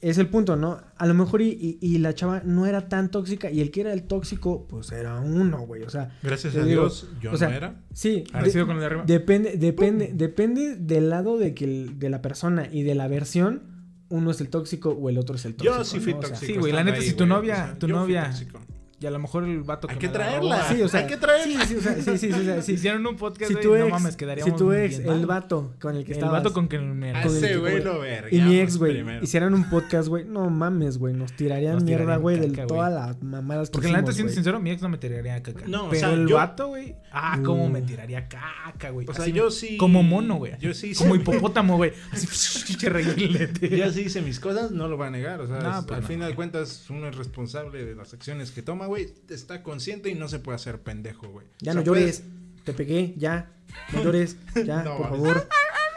[0.00, 0.80] es el punto, ¿no?
[0.96, 3.80] A lo mejor y, y- y la chava no era tan tóxica y el que
[3.80, 5.82] era el tóxico, pues era uno, güey.
[5.82, 7.80] O sea, Gracias a digo, Dios, yo o sea, no era.
[7.92, 8.24] sí.
[8.44, 9.04] De- con el de arriba.
[9.06, 13.62] Depende, depende, depende del lado de que el- de la persona y de la versión,
[14.08, 15.76] uno es el tóxico o el otro es el tóxico.
[15.78, 16.18] Yo sí fui ¿no?
[16.18, 16.52] O sea, tóxico.
[16.52, 17.28] sí, güey, la neta, ahí, si tu güey.
[17.30, 18.60] novia- tu yo fui novia- tóxico.
[18.98, 20.68] Y a lo mejor el vato Hay que que me la traerla.
[20.68, 21.44] Sí, o sea, Hay que traerla.
[21.66, 22.72] Sí, sí, o sea, sí, sí, o sea, Si sí.
[22.72, 25.96] hicieran un podcast, Si güey, tu no mames, quedaríamos si tu ex, el vato con
[25.96, 27.10] el que El estabas, vato con que me...
[27.10, 30.24] A con el ese que- güey lo y mi ex, güey, hicieran un podcast, güey,
[30.24, 33.98] no mames, güey, nos tirarían Nos mierda, güey, de todas las mamadas que Porque la
[34.00, 35.64] neta, siendo sincero, mi ex no me tiraría caca.
[35.66, 36.96] No, o Pero sea, el yo- vato, güey.
[37.12, 37.68] Ah, cómo Uh.
[37.68, 39.06] me tiraría caca, güey.
[39.08, 39.76] O sea, yo sí.
[39.76, 40.52] Como mono, güey.
[40.58, 40.94] Yo sí.
[40.94, 41.92] Como hipopótamo, güey.
[42.12, 42.26] Así,
[42.66, 43.76] chiche reguilete.
[43.76, 45.40] Ya sí hice mis cosas, no lo va a negar.
[45.40, 48.85] O sea, pues al final de cuentas, uno es responsable de las acciones que toma,
[48.86, 49.12] güey.
[49.28, 51.46] Está consciente y no se puede hacer pendejo, güey.
[51.60, 52.22] Ya O no llores,
[52.64, 53.52] te pegué, ya,
[53.92, 55.48] no llores, ya, No, por favor.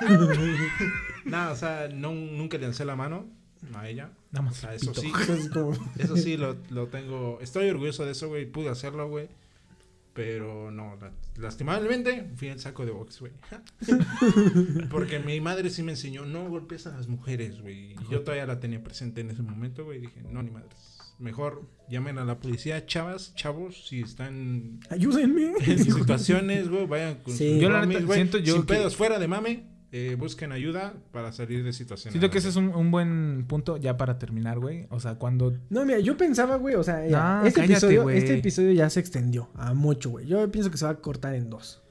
[1.25, 3.25] Nada, o sea, no, nunca le lancé la mano
[3.73, 4.11] a ella.
[4.31, 4.57] Nada O más.
[4.57, 5.11] sea, eso sí.
[5.97, 7.39] Eso sí lo, lo tengo.
[7.41, 8.45] Estoy orgulloso de eso, güey.
[8.45, 9.27] Pude hacerlo, güey.
[10.13, 13.31] Pero no, la- lastimablemente fui el saco de box, güey.
[14.89, 17.91] Porque mi madre sí me enseñó, no golpes a las mujeres, güey.
[17.93, 19.99] Y yo todavía la tenía presente en ese momento, güey.
[19.99, 20.97] Dije, no, ni madres.
[21.19, 25.53] Mejor llamen a la policía, chavas, chavos, si están Ayúdenme.
[25.65, 27.59] en situaciones, güey, vayan con Sí.
[27.59, 28.17] Yo la neta güey.
[28.17, 32.13] siento yo Sin que- pedos, fuera de mame, eh, busquen ayuda para salir de situaciones.
[32.13, 34.85] Siento que ese es un, un buen punto ya para terminar, güey.
[34.91, 35.57] O sea, cuando...
[35.69, 38.17] No, mira, yo pensaba, güey, o sea, ya, No, este, cállate, episodio, güey.
[38.19, 40.27] este episodio ya se extendió a mucho, güey.
[40.27, 41.81] Yo pienso que se va a cortar en dos.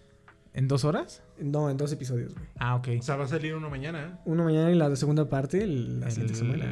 [0.54, 1.22] ¿En dos horas?
[1.38, 2.46] No, en dos episodios, güey.
[2.58, 2.88] Ah, ok.
[2.98, 4.18] O sea, va a salir uno mañana, ¿eh?
[4.24, 6.64] Uno mañana y la segunda parte el- la El- siguiente semana.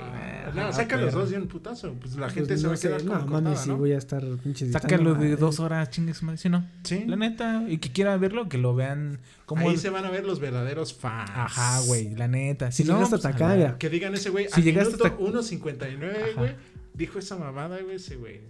[0.00, 1.94] Ah, no, saca los dos de un putazo.
[1.94, 3.76] Pues la Pues gente se no va a quedar No, como mames, cortada, sí ¿no?
[3.78, 6.36] voy a estar pinche Sácalo de dos ah, horas, chingues, madre.
[6.38, 6.66] ¿Sí no?
[6.84, 7.04] Sí.
[7.06, 7.64] La neta.
[7.68, 9.68] Y que quiera verlo, que lo vean como...
[9.70, 11.30] Ahí se van a ver los verdaderos fans.
[11.32, 12.14] Ajá, güey.
[12.16, 12.72] La neta.
[12.72, 13.78] Si no, llegaste pues, hasta a acá, la- mira.
[13.78, 14.46] Que digan ese güey.
[14.48, 16.40] Si Si llegaste hasta- 1.59, Ajá.
[16.40, 16.54] güey.
[16.92, 18.40] Dijo esa mamada, güey, ese güey.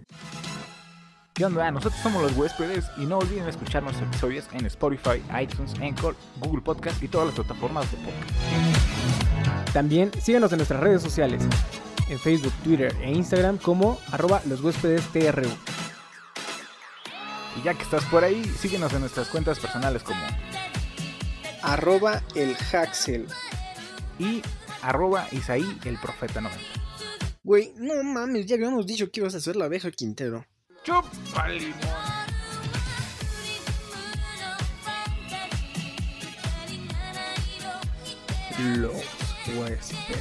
[1.33, 1.71] ¿Qué onda?
[1.71, 6.61] Nosotros somos los huéspedes y no olviden escuchar nuestros episodios en Spotify, iTunes, Anchor, Google
[6.61, 9.73] Podcast y todas las plataformas de podcast.
[9.73, 11.41] También síganos en nuestras redes sociales.
[12.09, 15.47] En Facebook, Twitter e Instagram como arroba los huéspedes TRU.
[17.57, 20.19] Y ya que estás por ahí, síguenos en nuestras cuentas personales como
[21.63, 23.27] Arroba el Haxel.
[24.19, 24.41] y
[24.81, 26.61] arroba Isaí el Profeta 90.
[27.43, 30.45] Güey, no mames, ya habíamos dicho que ibas a hacer la abeja Quintero.
[30.83, 32.31] ¡Chupa limón!
[38.77, 38.91] Los
[39.57, 40.19] huéspedes.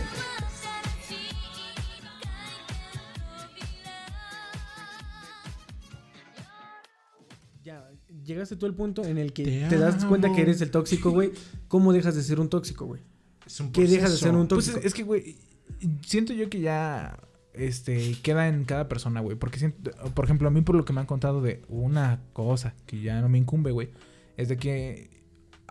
[7.63, 7.91] Ya,
[8.25, 11.11] llegaste tú al punto en el que Te te, das cuenta que eres el tóxico,
[11.11, 11.33] güey.
[11.69, 13.03] ¿Cómo dejas de ser un tóxico, güey?
[13.47, 14.79] Es un ¿Qué dejas de ser un Pues tóxico?
[14.79, 15.37] es, es que, güey,
[16.07, 17.19] siento yo que ya
[17.55, 19.37] este queda en cada persona, güey.
[19.37, 22.75] Porque siento, por ejemplo, a mí por lo que me han contado de una cosa
[22.87, 23.91] que ya no me incumbe, güey,
[24.37, 25.21] es de que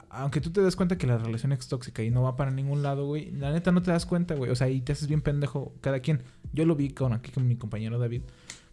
[0.09, 2.81] aunque tú te das cuenta que la relación es tóxica y no va para ningún
[2.81, 4.51] lado, güey, la neta no te das cuenta, güey.
[4.51, 6.23] O sea, y te haces bien pendejo cada quien.
[6.51, 8.23] Yo lo vi con aquí con mi compañero David.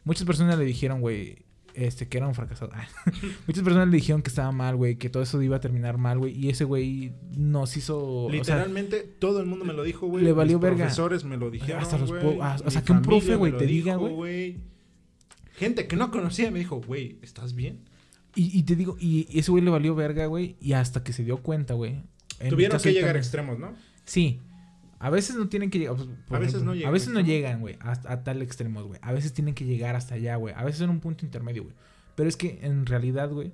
[0.04, 1.45] Muchas personas le dijeron, güey,
[1.76, 2.72] este, que era un fracasado.
[3.46, 6.18] Muchas personas le dijeron que estaba mal, güey, que todo eso iba a terminar mal,
[6.18, 6.32] güey.
[6.32, 8.24] Y ese güey nos hizo.
[8.24, 10.24] o sea, Literalmente todo el mundo me lo dijo, güey.
[10.24, 10.84] le valió Mis verga.
[10.84, 12.10] profesores me lo dijeron, Hasta los
[12.40, 14.58] ah, o sea, que un profe, güey, te diga, dijo, güey.
[15.52, 17.88] Gente que no conocía me dijo, güey, ¿estás bien?
[18.34, 20.56] y, y te digo, y ese güey le valió verga, güey.
[20.60, 22.02] Y hasta que se dio cuenta, güey.
[22.50, 23.74] Tuvieron que llegar a extremos, ¿no?
[24.04, 24.40] Sí.
[24.98, 25.96] A veces no tienen que llegar.
[25.96, 27.26] pues, A veces no A llegan, veces no ¿no?
[27.26, 28.98] llegan, güey, hasta a tal extremo, güey.
[29.02, 30.54] A veces tienen que llegar hasta allá, güey.
[30.56, 31.74] A veces en un punto intermedio, güey.
[32.14, 33.52] Pero es que en realidad, güey,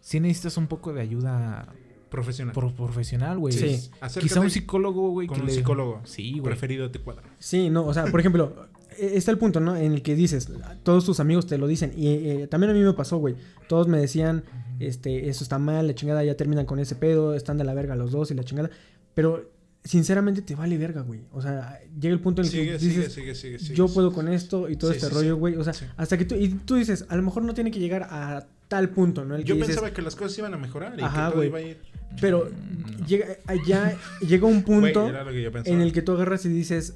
[0.00, 1.68] sí necesitas un poco de ayuda
[2.10, 2.52] Profesional.
[2.54, 3.54] pro- profesional, güey.
[3.54, 3.90] Sí.
[4.00, 5.26] Acércate Quizá un psicólogo, güey.
[5.26, 6.00] con que un le- psicólogo.
[6.04, 6.42] Sí, güey.
[6.44, 7.22] Preferido te cuadra.
[7.38, 8.66] Sí, no, o sea, por ejemplo,
[8.98, 9.74] eh, está el punto, ¿no?
[9.76, 10.48] En el que dices,
[10.82, 11.92] todos tus amigos te lo dicen.
[11.96, 13.34] Y eh, también a mí me pasó, güey.
[13.68, 14.44] Todos me decían,
[14.80, 17.96] este, eso está mal, la chingada, ya terminan con ese pedo, están de la verga
[17.96, 18.68] los dos y la chingada.
[19.14, 19.50] Pero,
[19.84, 21.20] sinceramente, te vale verga, güey.
[21.32, 23.74] O sea, llega el punto en el Sigue, que dices, sigue, sigue, sigue.
[23.74, 25.56] yo puedo con esto y todo Sí, este sí, rollo, güey.
[25.56, 25.84] O sea, Sí.
[25.96, 28.88] hasta que tú, y tú dices, a lo mejor no tiene que llegar a tal
[28.88, 29.36] punto, ¿no?
[29.36, 31.44] El que Yo dices, pensaba que las cosas iban a mejorar y Ajá, que todo
[31.44, 31.78] iba a ir.
[32.20, 33.26] pero Mm, llega,
[33.66, 36.94] ya llega un punto Güey, en el que tú agarras y dices,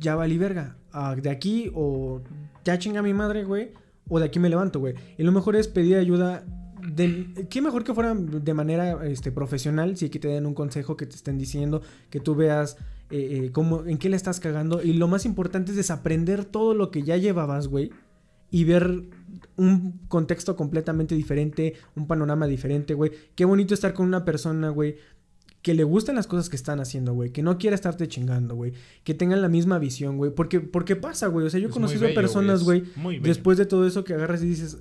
[0.00, 2.22] ya valí verga, ah, de aquí o
[2.64, 3.72] ya chinga mi madre, güey,
[4.08, 4.94] o de aquí me levanto, güey.
[5.18, 6.44] Y lo mejor es pedir ayuda.
[6.82, 10.96] De, qué mejor que fuera de manera este, profesional, si que te den un consejo,
[10.96, 12.76] que te estén diciendo, que tú veas
[13.10, 14.82] eh, eh, cómo, en qué le estás cagando.
[14.82, 17.90] Y lo más importante es desaprender todo lo que ya llevabas, güey,
[18.50, 19.04] y ver
[19.56, 23.12] un contexto completamente diferente, un panorama diferente, güey.
[23.34, 24.96] Qué bonito estar con una persona, güey,
[25.62, 27.30] que le gusten las cosas que están haciendo, güey.
[27.30, 28.72] Que no quiera estarte chingando, güey.
[29.04, 30.32] Que tengan la misma visión, güey.
[30.32, 31.46] Porque, porque pasa, güey.
[31.46, 32.84] O sea, yo he conocido bello, personas, güey,
[33.22, 34.78] después de todo eso que agarras y dices,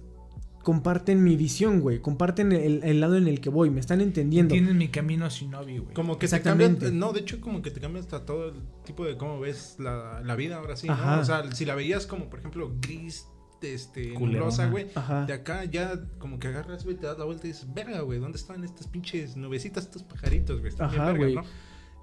[0.64, 2.00] comparten mi visión, güey.
[2.00, 3.70] Comparten el, el lado en el que voy.
[3.70, 4.54] Me están entendiendo.
[4.54, 5.94] Entienden mi camino shinobi, güey.
[5.94, 6.98] Como que te cambia, Exactamente.
[6.98, 10.22] no, de hecho como que te cambia hasta todo el tipo de cómo ves la,
[10.24, 11.16] la vida ahora sí, Ajá.
[11.18, 11.22] ¿no?
[11.22, 13.28] O sea, si la veías como por ejemplo gris,
[13.62, 14.88] este, nublosa, güey,
[15.28, 18.20] de acá ya como que agarras, güey, te das la vuelta y dices, verga, güey,
[18.20, 20.70] ¿dónde están estas pinches nubecitas, estos pajaritos, güey?
[20.70, 21.42] Están bien verga.
[21.44, 21.48] ¿no?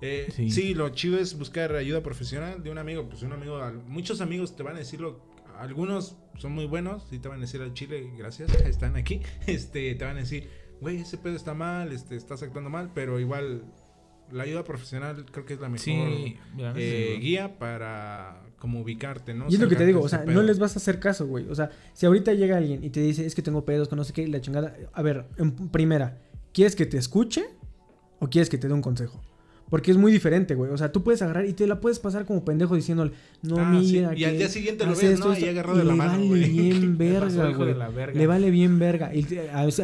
[0.00, 0.50] Eh, Sí.
[0.52, 0.74] sí.
[0.74, 4.62] lo chido es buscar ayuda profesional de un amigo, pues un amigo, muchos amigos te
[4.62, 5.20] van a decirlo,
[5.58, 9.94] algunos son muy buenos y te van a decir al chile, gracias, están aquí, este,
[9.94, 10.48] te van a decir,
[10.80, 13.64] güey, ese pedo está mal, este, estás actuando mal, pero igual
[14.30, 17.20] la ayuda profesional creo que es la mejor Sí, eh, sí.
[17.20, 19.46] guía para como ubicarte, ¿no?
[19.48, 20.34] Y es lo que te digo, o ese sea, pedo.
[20.34, 21.48] no les vas a hacer caso, güey.
[21.48, 24.04] O sea, si ahorita llega alguien y te dice, es que tengo pedos, con no
[24.04, 24.76] sé qué, la chingada.
[24.92, 26.20] A ver, en primera,
[26.52, 27.46] ¿quieres que te escuche
[28.18, 29.22] o quieres que te dé un consejo?
[29.70, 30.70] Porque es muy diferente, güey.
[30.70, 33.78] O sea, tú puedes agarrar y te la puedes pasar como pendejo diciéndole, no, Ah,
[33.82, 33.92] sí.
[33.94, 34.16] mira.
[34.16, 35.30] Y al día siguiente lo ves, ¿no?
[35.32, 36.50] Agarrado de la le mano, vale güey.
[36.50, 37.74] bien verga, güey.
[38.14, 39.14] Le vale bien verga.
[39.14, 39.26] Y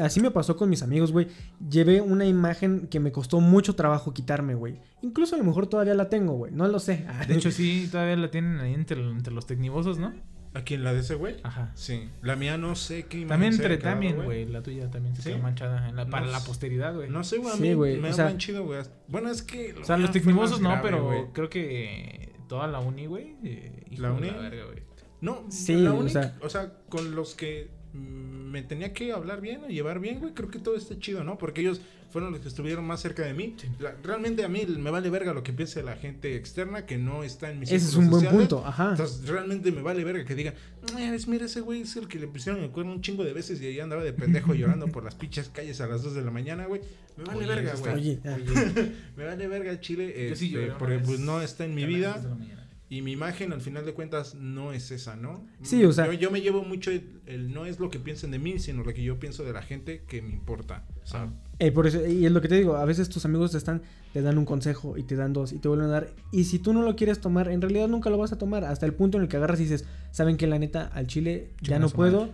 [0.00, 1.28] así me pasó con mis amigos, güey.
[1.70, 4.76] Llevé una imagen que me costó mucho trabajo quitarme, güey.
[5.02, 6.52] Incluso a lo mejor todavía la tengo, güey.
[6.52, 7.04] No lo sé.
[7.28, 10.12] De hecho, sí, todavía la tienen ahí entre, entre los tecnivosos, ¿no?
[10.54, 11.36] ¿Aquí en la de ese güey?
[11.42, 11.72] Ajá.
[11.74, 12.08] Sí.
[12.22, 14.46] La mía no sé qué También entre también, güey.
[14.46, 15.28] La tuya también se ¿Sí?
[15.30, 17.10] quedó manchada en la, para No la posteridad, güey.
[17.10, 18.80] No sé, güey, a Sí, güey, me o da sea- buen chido, güey.
[19.08, 19.74] Bueno, es que...
[19.80, 20.10] O sea, los
[20.52, 21.24] más no, grave, pero güey.
[21.32, 23.36] creo que toda la uni, güey.
[23.42, 24.30] eh, ¿La uni?
[24.30, 24.82] verga, güey.
[25.20, 29.40] No, Sí, la o única- sea- o sea, con los que me tenía que hablar
[29.40, 31.38] bien o llevar bien, güey, creo que todo está chido, ¿no?
[31.38, 31.80] Porque ellos
[32.10, 33.56] fueron los que estuvieron más cerca de mí.
[33.80, 37.24] La- realmente a mí me vale verga lo que piense la gente externa que no
[37.24, 38.90] está en mis Ese es un buen punto, ajá.
[38.90, 40.54] Entonces, realmente me vale verga que digan,
[40.94, 43.32] "Ah, es, mira, ese güey es el que le pusieron el cuerno un chingo de
[43.32, 46.22] veces y ahí andaba de pendejo llorando por las pinches calles a las 2 de
[46.22, 46.80] la mañana, güey.
[47.16, 47.94] Me vale Oye, verga, güey.
[47.94, 48.36] Oye, ah.
[49.16, 51.84] Me vale verga Chile, Yo sí lloré una porque vez pues no está en mi
[51.84, 52.22] vida.
[52.90, 55.46] Y mi imagen, al final de cuentas, no es esa, ¿no?
[55.62, 58.30] Sí, o sea- Yo, yo me llevo mucho el, el no es lo que piensen
[58.30, 60.86] de mí, sino lo que yo pienso de la gente que me importa.
[61.02, 63.52] O sea, Eh, por eso, y es lo que te digo, a veces tus amigos
[63.52, 66.10] te están, te dan un consejo y te dan dos y te vuelven a dar.
[66.30, 68.64] Y si tú no lo quieres tomar, en realidad nunca lo vas a tomar.
[68.64, 71.52] Hasta el punto en el que agarras y dices, saben que la neta, al chile
[71.62, 72.30] ya no puedo,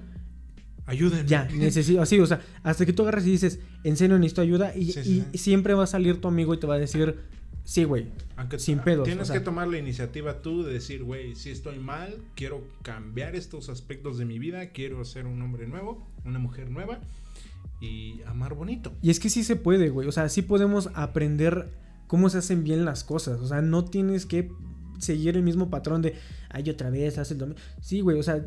[0.87, 1.29] ayúdenme.
[1.29, 4.75] ya, necesito, así, o sea, hasta que tú agarras y dices, en serio necesito ayuda,
[4.77, 5.39] y, Sí, sí, y sí.
[5.39, 7.17] siempre va a salir tu amigo y te va a decir,
[7.64, 8.09] sí, güey.
[8.37, 9.38] Aunque sin pedos, Tienes o sea.
[9.38, 14.18] que tomar la iniciativa tú de decir, güey, si estoy mal, quiero cambiar estos aspectos
[14.18, 17.01] de mi vida, quiero ser un hombre nuevo, una mujer nueva
[17.81, 18.92] y amar bonito.
[19.03, 20.07] Y es que sí se puede, güey.
[20.09, 21.70] O sea, sí podemos aprender
[22.07, 23.40] cómo se hacen bien las cosas.
[23.40, 24.51] O sea, no tienes que
[24.98, 26.15] seguir el mismo patrón de,
[26.50, 27.61] ay, otra vez, haz el domingo.
[27.81, 28.46] Sí, güey, o sea,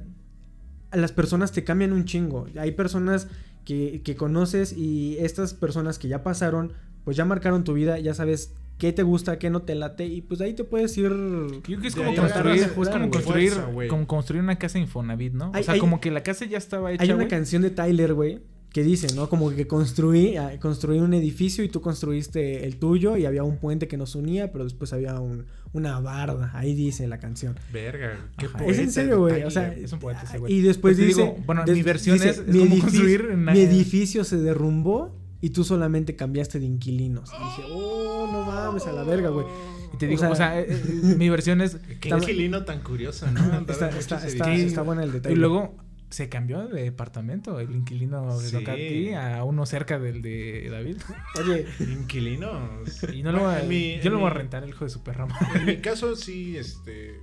[0.91, 2.47] las personas te cambian un chingo.
[2.57, 3.27] Hay personas
[3.65, 8.13] que, que conoces y estas personas que ya pasaron, pues ya marcaron tu vida, ya
[8.13, 11.09] sabes qué te gusta, qué no te late y pues ahí te puedes ir...
[11.11, 13.87] Yo creo que es De como construir, es como construir, Fuerza, güey.
[13.87, 15.51] como construir una casa Infonavit, ¿no?
[15.53, 17.69] Hay- o sea, hay- como que la casa ya estaba hecha, Hay una canción de
[17.69, 19.29] Tyler, güey, que dice, ¿no?
[19.29, 23.57] Como que construí, ah, construí un edificio y tú construiste el tuyo y había un
[23.59, 26.49] puente que nos unía, pero después había un, una barda.
[26.55, 27.55] Ahí dice la canción.
[27.71, 28.57] Verga, qué Ajá.
[28.57, 29.43] Es poeta en serio, güey.
[29.43, 30.51] O sea, Es un poeta ese güey.
[30.55, 32.81] y después te dice, digo, bueno, des- mi versión dice, es, es mi, como edificio,
[32.89, 37.29] construir una- mi edificio se derrumbó y tú solamente cambiaste de inquilinos.
[37.31, 39.45] Y dije, oh, no mames, a la verga, güey.
[39.93, 41.75] Y te o digo, sea- o sea, eh, eh, mi versión es...
[41.99, 43.39] Qué Está- inquilino tan curioso, ¿no?
[43.69, 45.35] Está, en está, está, bueno el detalle.
[45.35, 45.75] Y luego
[46.09, 49.13] se cambió de departamento el inquilino de Sí.
[49.13, 50.97] A uno cerca del de David.
[51.39, 53.03] Oye, Inquilinos.
[53.13, 55.03] Y no lo voy a, mi- yo lo voy a rentar, el hijo de su
[55.03, 55.27] perra.
[55.55, 57.19] En mi caso sí, este,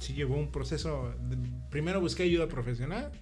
[0.00, 1.14] sí llevó un proceso.
[1.28, 1.36] de-
[1.70, 3.12] primero busqué ayuda profesional,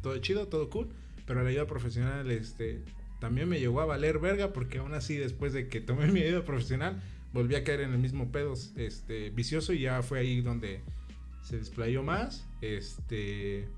[0.00, 0.90] todo chido, todo cool,
[1.26, 2.84] pero la ayuda profesional, este,
[3.22, 6.44] también me llegó a valer verga porque aún así después de que tomé mi ayuda
[6.44, 7.00] profesional
[7.32, 10.80] volví a caer en el mismo pedo, este, vicioso y ya fue ahí donde
[11.42, 13.68] se desplayó más, este.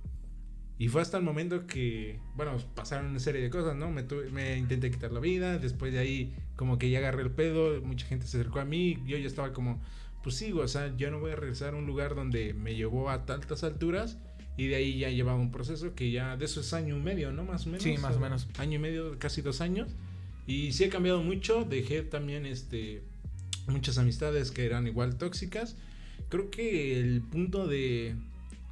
[0.78, 3.90] Y fue hasta el momento que, bueno, pasaron una serie de cosas, ¿no?
[3.90, 7.30] Me, tuve- me intenté quitar la vida, después de ahí como que ya agarré el
[7.30, 9.80] pedo, mucha gente se acercó a mí, yo ya estaba como,
[10.22, 13.10] pues güey, o sea, yo no voy a regresar a un lugar donde me llevó
[13.10, 14.18] a tantas alturas
[14.56, 17.32] y de ahí ya llevaba un proceso que ya de eso es año y medio,
[17.32, 17.44] ¿no?
[17.44, 17.82] Más o menos.
[17.82, 18.48] Sí, más o menos.
[18.58, 19.90] Año y medio, casi dos años.
[20.46, 23.02] Y sí he cambiado mucho, dejé también este
[23.66, 25.76] muchas amistades que eran igual tóxicas.
[26.28, 28.14] Creo que el punto de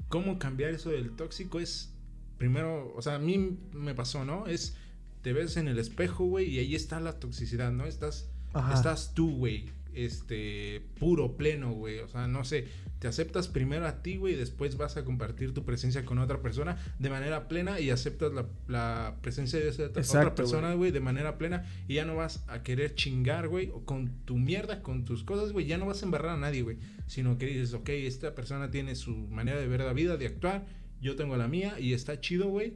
[0.09, 1.93] cómo cambiar eso del tóxico es
[2.39, 4.47] primero, o sea, a mí me pasó, ¿no?
[4.47, 4.77] Es
[5.23, 7.87] te ves en el espejo, güey, y ahí está la toxicidad, ¿no?
[7.87, 8.75] Estás Ajá.
[8.75, 12.67] estás tú, güey, este puro, pleno, güey, o sea, no sé,
[12.99, 16.41] te aceptas primero a ti, güey, y después vas a compartir tu presencia con otra
[16.41, 21.01] persona de manera plena y aceptas la, la presencia de esa otra persona, güey, de
[21.01, 25.05] manera plena y ya no vas a querer chingar, güey, o con tu mierda, con
[25.05, 27.89] tus cosas, güey, ya no vas a embarrar a nadie, güey, sino que dices, ok,
[27.91, 30.67] esta persona tiene su manera de ver la vida, de actuar,
[31.01, 32.75] yo tengo la mía y está chido, güey,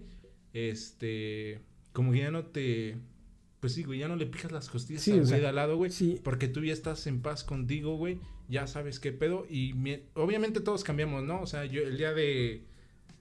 [0.52, 1.60] este,
[1.92, 2.96] como que ya no te,
[3.60, 5.76] pues sí, güey, ya no le picas las costillas Sí, al güey de al lado,
[5.76, 6.20] güey, sí.
[6.22, 10.60] porque tú ya estás en paz contigo, güey, ya sabes qué pedo y mi- obviamente
[10.60, 11.40] todos cambiamos, ¿no?
[11.40, 12.62] O sea, yo el día de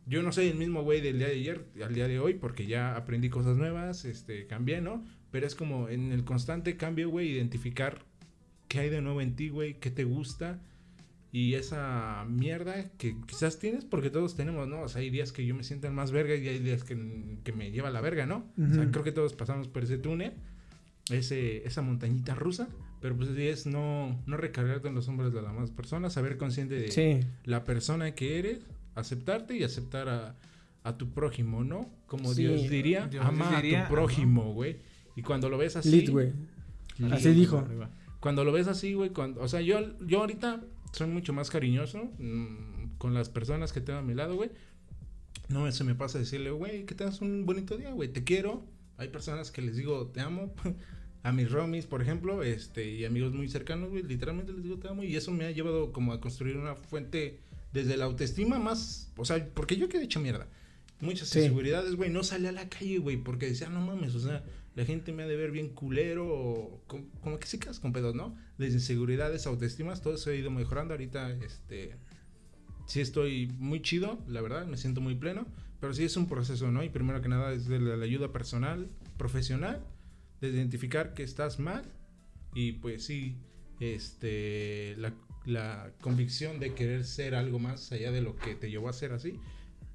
[0.07, 2.67] yo no soy el mismo güey del día de ayer al día de hoy porque
[2.67, 5.03] ya aprendí cosas nuevas, este, cambié, ¿no?
[5.31, 8.05] Pero es como en el constante cambio, güey, identificar
[8.67, 10.61] qué hay de nuevo en ti, güey, qué te gusta
[11.37, 14.83] y esa mierda que quizás tienes porque todos tenemos, ¿no?
[14.83, 16.95] O sea, hay días que yo me siento más verga y hay días que,
[17.43, 18.45] que me lleva la verga, ¿no?
[18.57, 20.31] O sea, creo que todos pasamos por ese túnel,
[21.09, 22.69] ese, esa montañita rusa,
[23.01, 26.75] pero pues es no, no recargarte en los hombros de las demás personas, saber consciente
[26.75, 27.19] de Sí.
[27.43, 28.59] la persona que eres,
[28.95, 30.35] aceptarte y aceptar a,
[30.83, 31.89] a tu prójimo, ¿no?
[32.07, 32.43] Como Sí.
[32.43, 34.77] Dios diría, Dios ama diría, a tu prójimo, güey.
[35.17, 36.31] Y cuando lo ves así, Lit, güey.
[37.11, 37.67] Así dijo.
[38.21, 40.63] cuando lo ves así, güey, cuando, o sea, yo, yo ahorita
[40.95, 44.49] soy mucho más cariñoso mm, con las personas que tengo a mi lado, güey.
[45.49, 48.63] No se me pasa decirle, güey, que tengas un bonito día, güey, te quiero.
[48.97, 50.53] Hay personas que les digo, te amo.
[51.23, 54.87] a mis romis, por ejemplo, este, y amigos muy cercanos, güey, literalmente les digo, te
[54.87, 55.03] amo.
[55.03, 57.39] Y eso me ha llevado como a construir una fuente
[57.73, 60.47] desde la autoestima más, o sea, porque yo quedé hecho mierda.
[61.01, 61.39] Muchas Sí.
[61.39, 64.43] inseguridades, güey, no salí a la calle, güey, porque decía, no mames, o sea,
[64.75, 66.83] la gente me ha de ver bien culero,
[67.21, 68.37] como que sí quedas con pedos, ¿no?
[68.57, 70.93] Desde inseguridades, autoestimas, todo eso ha ido mejorando.
[70.93, 71.95] Ahorita, este,
[72.85, 75.47] sí estoy muy chido, la verdad, me siento muy pleno,
[75.79, 76.83] pero sí es un proceso, ¿no?
[76.83, 79.81] Y primero que nada es de la, la ayuda personal, profesional,
[80.41, 81.85] de identificar que estás mal
[82.53, 83.37] y pues sí,
[83.79, 85.13] este, la,
[85.45, 89.13] la convicción de querer ser algo más allá de lo que te llevó a ser
[89.13, 89.39] así.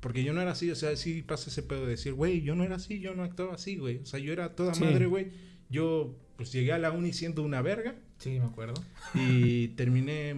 [0.00, 2.54] Porque yo no era así, o sea, sí pasa ese pedo de decir, güey, yo
[2.54, 3.98] no era así, yo no actuaba así, güey.
[3.98, 4.82] O sea, yo era toda Sí.
[4.84, 5.28] madre, güey.
[5.68, 8.74] Yo, pues llegué a la uni siendo una verga Sí, me acuerdo.
[9.14, 10.34] y terminé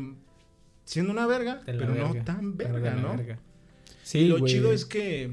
[0.84, 3.16] siendo una verga, pero no tan verga, ¿no?
[3.16, 3.38] verga.
[4.02, 5.30] Sí, y lo chido es que.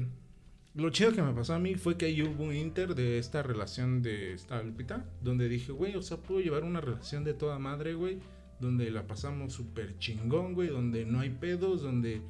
[0.76, 3.42] Lo chido que me pasó a mí fue que ahí hubo un inter de esta
[3.42, 5.04] relación de esta Lupita.
[5.20, 8.18] Donde dije, güey, o sea, puedo llevar una relación de toda madre, güey.
[8.60, 10.68] Donde la pasamos súper chingón, güey.
[10.68, 12.22] Donde no hay pedos, donde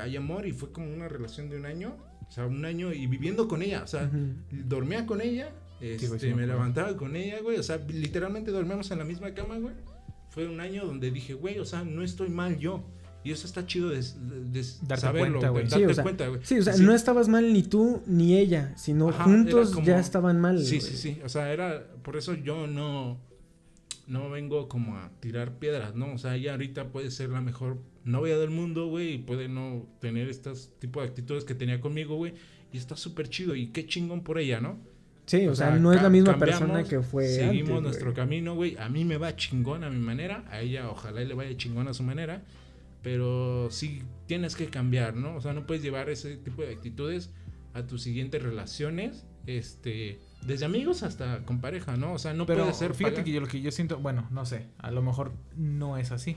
[0.00, 0.46] hay amor.
[0.46, 1.96] Y fue como una relación de un año.
[2.28, 3.82] O sea, un año y viviendo con ella.
[3.82, 4.10] O sea,
[4.50, 5.50] dormía con ella.
[5.80, 7.58] Este, sí me levantaba con ella, güey.
[7.58, 9.74] O sea, literalmente dormíamos en la misma cama, güey.
[10.30, 12.82] Fue un año donde dije, güey, o sea, no estoy mal yo.
[13.24, 15.70] Y eso está chido de, de- de Darte saberlo, cuenta, güey.
[15.70, 16.40] Sí, o sea, cuenta, güey.
[16.42, 16.82] Sí, o sea, Sí.
[16.82, 20.58] no estabas mal ni tú ni ella, sino Ajá, juntos como- ya estaban mal.
[20.64, 20.90] Sí, güey.
[20.90, 21.20] sí, sí.
[21.24, 21.86] O sea, era.
[22.02, 23.20] Por eso yo no.
[24.08, 26.12] No vengo como a tirar piedras, ¿no?
[26.14, 29.14] O sea, ella ahorita puede ser la mejor novia del mundo, güey.
[29.14, 32.34] Y puede no tener estos tipo de actitudes que tenía conmigo, güey.
[32.72, 33.54] Y está súper chido.
[33.54, 34.78] Y qué chingón por ella, ¿no?
[35.26, 38.12] Sí, o, O sea, sea, no es la misma persona que fue Seguimos antes, nuestro
[38.14, 38.76] camino, güey.
[38.78, 40.44] A mí me va chingón a mi manera.
[40.50, 42.42] A ella, ojalá y le vaya chingón a su manera.
[43.02, 45.34] Pero sí tienes que cambiar, ¿no?
[45.36, 47.30] O sea, no puedes llevar ese tipo de actitudes
[47.74, 52.12] a tus siguientes relaciones, este, desde amigos hasta con pareja, ¿no?
[52.12, 54.28] O sea, no Pero puede ser fíjate pagar- que yo lo que yo siento, bueno,
[54.30, 56.36] no sé, a lo mejor no es así.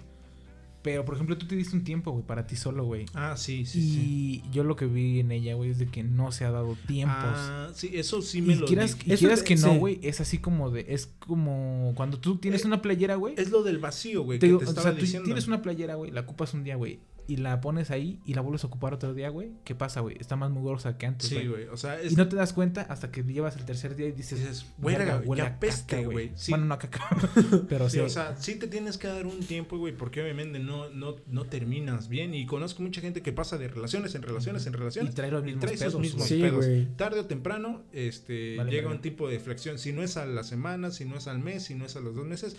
[0.86, 3.08] Pero, por ejemplo, tú te diste un tiempo, güey, para ti solo, güey.
[3.16, 4.44] Ah, sí, sí, sí.
[4.46, 6.78] Y yo lo que vi en ella, güey, es de que no se ha dado
[6.86, 7.18] tiempos.
[7.18, 9.78] Ah, sí, eso sí me y lo quieras, y quieras que no, sí.
[9.80, 13.34] güey, es así como de, es como cuando tú tienes Eh, una playera, güey.
[13.36, 15.26] Es lo del vacío, güey, Te que te o estaba sea, tú diciendo.
[15.26, 18.42] tienes una playera, güey, la ocupas un día, güey, y la pones ahí y la
[18.42, 19.52] vuelves a ocupar otro día, güey.
[19.64, 20.18] ¿Qué pasa, güey?
[20.20, 21.48] Está más mugrosa que antes, Sí, güey.
[21.48, 22.14] güey, o sea, es...
[22.14, 25.22] y no te das cuenta hasta que llevas el tercer día y dices, Dices, "Verga,
[25.26, 26.32] huele ya a peste, güey".
[26.36, 26.52] Sí.
[26.52, 27.08] Bueno, no a caca,
[27.70, 28.04] pero Sí, sí.
[28.04, 31.44] o sea, sí te tienes que dar un tiempo, güey, porque obviamente no, no, no
[31.46, 32.34] terminas bien.
[32.34, 35.16] Y conozco mucha gente que pasa de relaciones en relaciones en y relaciones.
[35.16, 36.66] trae los Y mismos trae esos pedos, mismos Sí, pedos.
[36.66, 36.86] güey.
[36.96, 39.78] Tarde o temprano, este, Vale, llega un tipo de flexión.
[39.80, 42.00] Si no es a la semana, si no es al mes, si no es a
[42.02, 42.56] los dos meses,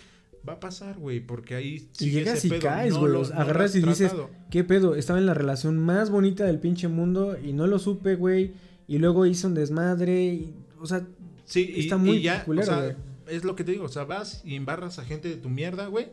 [0.47, 3.11] va a pasar, güey, porque ahí Y llegas ese y pedo, caes, güey.
[3.11, 4.29] lo- o sea, no lo agarras y dices, tratado.
[4.49, 4.95] ¿qué pedo?
[4.95, 8.53] Estaba en la relación más bonita del pinche mundo y no lo supe, güey.
[8.87, 10.25] Y luego hice un desmadre.
[10.25, 11.05] Y, o sea,
[11.45, 12.95] Sí, y, está muy y ya, culero, o sea,
[13.29, 15.87] es lo que te digo, o sea, vas y embarras a gente de tu mierda,
[15.87, 16.07] güey,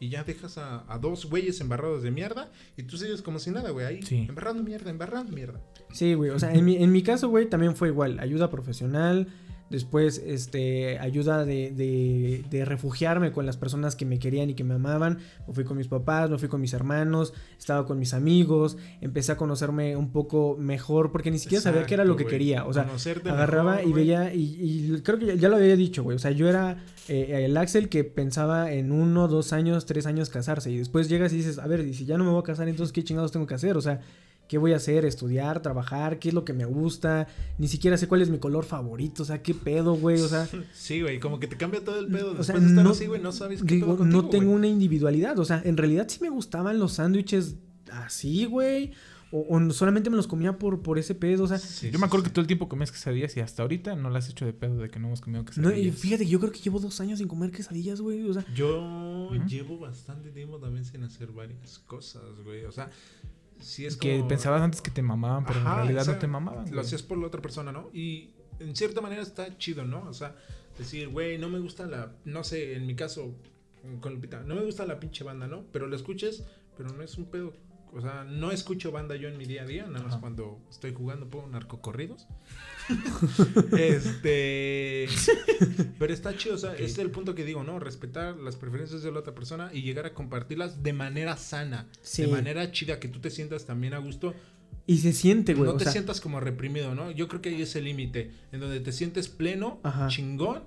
[0.00, 3.50] y ya dejas a, a dos güeyes embarrados de mierda, y tú sigues como si
[3.52, 4.26] nada, güey, ahí, Sí.
[4.28, 5.60] embarrando mierda, embarrando mierda.
[5.92, 6.30] Sí, güey.
[6.30, 8.18] O sea, en mi, en mi caso, güey, también fue igual.
[8.18, 9.28] Ayuda profesional.
[9.72, 14.64] Después, este, ayuda de, de, de refugiarme con las personas que me querían y que
[14.64, 15.18] me amaban.
[15.48, 18.76] Me fui con mis papás, me fui con mis hermanos, estaba con mis amigos.
[19.00, 22.66] Empecé a conocerme un poco mejor porque ni siquiera sabía qué era lo que quería.
[22.66, 25.74] O sea, Conocerte agarraba mejor, y veía, y, y creo que ya, ya lo había
[25.74, 26.16] dicho, güey.
[26.16, 30.28] O sea, yo era eh, el Axel que pensaba en uno, dos años, tres años
[30.28, 30.70] casarse.
[30.70, 32.68] Y después llegas y dices, a ver, y si ya no me voy a casar,
[32.68, 33.78] entonces ¿qué chingados tengo que hacer?
[33.78, 34.00] O sea,
[34.48, 35.04] ¿qué voy a hacer?
[35.04, 35.62] ¿Estudiar?
[35.62, 36.18] ¿Trabajar?
[36.18, 37.26] ¿Qué es lo que me gusta?
[37.58, 39.22] Ni siquiera sé cuál es mi color favorito.
[39.22, 40.20] O sea, ¿qué pedo, güey?
[40.20, 42.32] O sea, Sí, güey, como que te cambia todo el pedo.
[42.32, 44.28] o Después sea, de estar no- así, güey, no sabes qué digo, pedo contigo, no
[44.28, 44.56] tengo güey.
[44.56, 45.38] una individualidad.
[45.38, 47.56] O sea, en realidad sí me gustaban los sándwiches
[47.90, 48.92] así, güey.
[49.34, 51.44] O, o solamente me los comía por, por ese pedo.
[51.44, 52.28] O sea, Sí, Yo me acuerdo sí.
[52.28, 54.76] que todo el tiempo comías quesadillas y hasta ahorita no las has hecho de pedo
[54.76, 55.78] de que no hemos comido no, quesadillas.
[55.86, 58.24] y fíjate yo creo que llevo dos años sin comer quesadillas, güey.
[58.28, 62.66] O sea, Yo llevo bastante tiempo también sin hacer varias cosas, güey.
[62.66, 62.90] O sea,
[63.62, 66.20] sí es que pensabas antes que te mamaban, pero Ajá, en realidad o sea, no
[66.20, 66.64] te mamaban.
[66.66, 66.80] Lo güey.
[66.80, 67.90] hacías por la otra persona, ¿no?
[67.92, 70.04] Y en cierta manera está chido, ¿no?
[70.08, 70.36] O sea,
[70.78, 73.34] decir, güey, no me gusta la, no sé, en mi caso,
[74.00, 75.64] con Lupita, no me gusta la pinche banda, ¿no?
[75.72, 76.44] Pero la escuches,
[76.76, 77.52] pero no es un pedo.
[77.94, 80.20] O sea, no escucho banda yo en mi día a día, nada más Ajá.
[80.20, 82.26] cuando estoy jugando pongo narcocorridos.
[83.78, 85.08] este.
[85.98, 87.78] Pero está chido, o sea, ese es el punto que digo, ¿no?
[87.78, 92.22] Respetar las preferencias de la otra persona y llegar a compartirlas de manera sana, Sí.
[92.22, 94.34] de manera chida, que tú te sientas también a gusto
[94.86, 95.68] y se siente, güey.
[95.68, 97.10] no o te sea, sientas como reprimido, ¿no?
[97.10, 100.08] Yo creo que ahí es el límite, en donde te sientes pleno, Ajá.
[100.08, 100.62] chingón,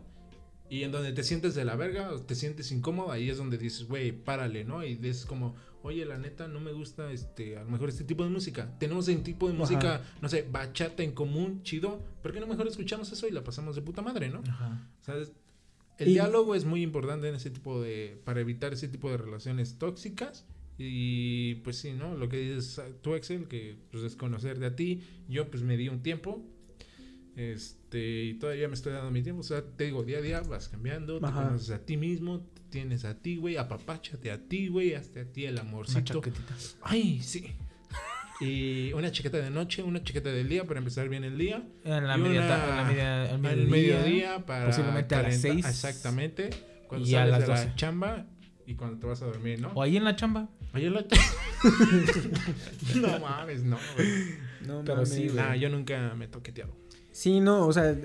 [0.70, 3.58] y en donde te sientes de la verga, o te sientes incómodo, ahí es donde
[3.58, 4.84] dices, güey, párale, ¿no?
[4.84, 8.24] Y es como, oye, la neta, no me gusta, este, a lo mejor este tipo
[8.24, 8.76] de música.
[8.80, 9.60] Tenemos un tipo de Ajá.
[9.62, 13.44] música, no sé, bachata en común, chido, ¿por qué no mejor escuchamos eso y la
[13.44, 14.42] pasamos de puta madre, ¿no?
[14.48, 14.90] Ajá.
[15.02, 15.16] O sea,
[15.98, 19.18] el Y- diálogo es muy importante en ese tipo de, para evitar ese tipo de
[19.18, 20.46] relaciones tóxicas.
[20.78, 22.16] Y pues sí, ¿no?
[22.18, 25.02] Lo que dices ah, tú, Excel, que pues es conocerte a ti.
[25.30, 26.44] Yo pues me di un tiempo.
[27.36, 29.42] Este, y todavía me estoy dando mi tiempo.
[29.42, 32.62] O sea, te digo, día a día vas cambiando, te conoces a ti mismo, te
[32.70, 36.22] tienes a ti, güey, apapáchate a ti, güey, hazte a ti el amorcito.
[36.82, 37.56] Ay, sí.
[38.42, 41.64] Y una chaqueta de noche, una chaqueta del día para empezar bien el día.
[41.86, 43.72] En la Y media, una- en la media, al Al mediodía.
[43.72, 45.66] mediodía para posiblemente a las calentar- seis.
[45.66, 46.50] Exactamente.
[46.88, 47.72] Cuando y a sales las de la 12.
[47.76, 48.26] chamba
[48.68, 49.70] y cuando te vas a dormir, ¿no?
[49.74, 50.50] O ahí en la chamba.
[50.74, 51.06] Oye, la
[52.96, 54.10] No mames, no, güey.
[54.68, 55.10] no pero mames.
[55.10, 55.36] sí, güey.
[55.36, 56.76] Nah, yo nunca me he toqueteado.
[57.16, 57.96] Sí, no, o sea,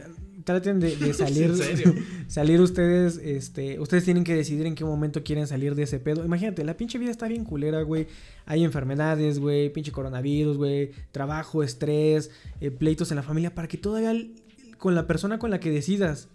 [0.45, 1.53] traten de, de salir,
[2.29, 6.25] salir ustedes, este, ustedes tienen que decidir en qué momento quieren salir de ese pedo.
[6.25, 8.07] Imagínate, la pinche vida está bien culera, güey.
[8.47, 12.31] Hay enfermedades, güey, pinche coronavirus, güey, trabajo, estrés,
[12.61, 14.31] eh, pleitos en la familia, para que todavía l-
[14.79, 16.29] con la persona con la que decidas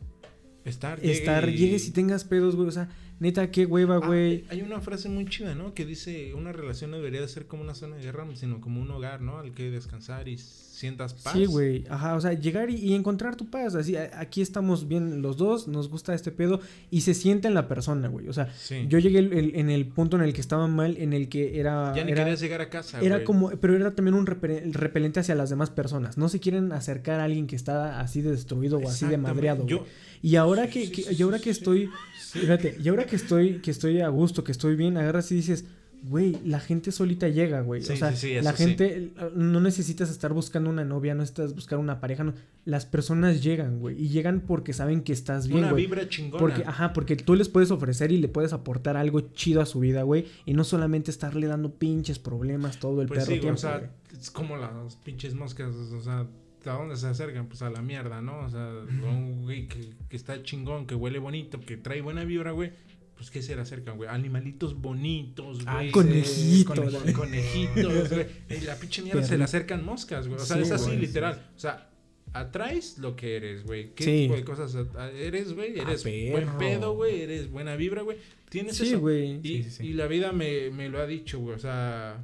[0.65, 2.67] Estar, estar, llegues y tengas pedos, güey.
[2.67, 4.43] O sea, neta, qué hueva, Ah, güey.
[4.49, 5.73] hay una frase muy chida, ¿no?
[5.75, 8.81] Que dice, una relación no debería de ser como una zona de guerra, sino como
[8.81, 9.37] un hogar, ¿no?
[9.37, 10.37] Al que descansar y
[10.75, 11.33] sientas paz.
[11.33, 11.85] Sí, güey.
[11.89, 13.75] Ajá, o sea, llegar y, y encontrar tu paz.
[13.75, 16.59] Así, aquí estamos bien los dos, nos gusta este pedo
[16.91, 18.27] y se siente en la persona, güey.
[18.27, 18.85] O sea, Sí.
[18.89, 21.59] yo llegué el- el- en el punto en el que estaba mal, en el que
[21.59, 21.93] era...
[21.95, 23.25] ya ni era, querías llegar a casa, era güey.
[23.25, 26.17] como, pero era también un repele- repelente hacia las demás personas.
[26.17, 29.65] No se quieren acercar a alguien que está así de destruido o así de madreado.
[29.65, 29.85] Yo-
[30.21, 31.89] Y ahora Sí, que, sí, que- y ahora que estoy,
[32.31, 35.65] fíjate, y ahora que estoy, que estoy a gusto, que estoy bien, agarras y dices,
[36.07, 37.81] güey, la gente solita llega, güey.
[37.81, 41.55] Sí, o sea, sí, sí, la gente, no necesitas estar buscando una novia, no necesitas
[41.55, 42.33] buscar una pareja, no.
[42.63, 45.85] Las personas llegan, güey, y llegan porque saben que estás bien, una güey.
[45.85, 46.39] vibra chingona.
[46.39, 49.79] Porque, ajá, porque tú les puedes ofrecer y le puedes aportar algo chido a su
[49.79, 50.25] vida, güey.
[50.45, 53.89] Y no solamente estarle dando pinches problemas todo el Pues perro tiempo, o sea, güey.
[54.19, 56.27] es como las pinches moscas, o sea,
[56.65, 57.47] ¿a dónde se acercan?
[57.47, 58.39] Pues a la mierda, ¿no?
[58.39, 62.51] O sea, un güey que, que está chingón, que huele bonito, que trae buena vibra,
[62.51, 62.71] güey.
[63.15, 64.09] Pues ¿qué se le acercan, güey?
[64.09, 65.89] Animalitos bonitos, güey.
[65.91, 67.13] conejitos, Coneji- güey.
[67.13, 68.25] conejitos, güey.
[68.49, 70.39] Y la pinche mierda se le acercan moscas, güey.
[70.39, 71.49] O sea, Sí, es así, güey, literal.
[71.55, 71.89] O sea,
[72.33, 73.93] atraes lo que eres, güey.
[73.95, 74.11] ¿Qué Sí.
[74.23, 74.75] tipo de cosas
[75.17, 75.79] eres, güey?
[75.79, 77.21] Eres buen pedo, güey.
[77.21, 78.17] Eres buena vibra, güey.
[78.49, 78.99] Tienes Sí, eso.
[78.99, 79.39] güey.
[79.43, 79.87] Y, sí, sí.
[79.87, 81.55] y la vida me, me lo ha dicho, güey.
[81.55, 82.21] O sea,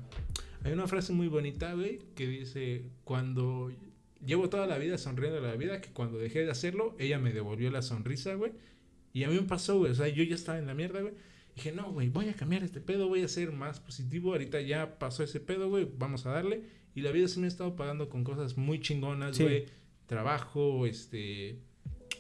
[0.64, 3.72] hay una frase muy bonita, güey, que dice, cuando
[4.26, 7.32] llevo toda la vida sonriendo a la vida, que cuando dejé de hacerlo, ella me
[7.32, 8.52] devolvió la sonrisa, güey.
[9.14, 9.92] Y a mí me pasó, güey.
[9.92, 11.14] O sea, yo ya estaba en la mierda, güey.
[11.56, 14.32] Dije, no, güey, voy a cambiar este pedo, voy a ser más positivo.
[14.32, 15.88] Ahorita ya pasó ese pedo, güey.
[15.98, 16.64] Vamos a darle.
[16.96, 19.44] Y la vida sí me ha estado pagando con cosas muy chingonas, Sí.
[19.44, 19.66] güey.
[20.08, 21.60] Trabajo, este...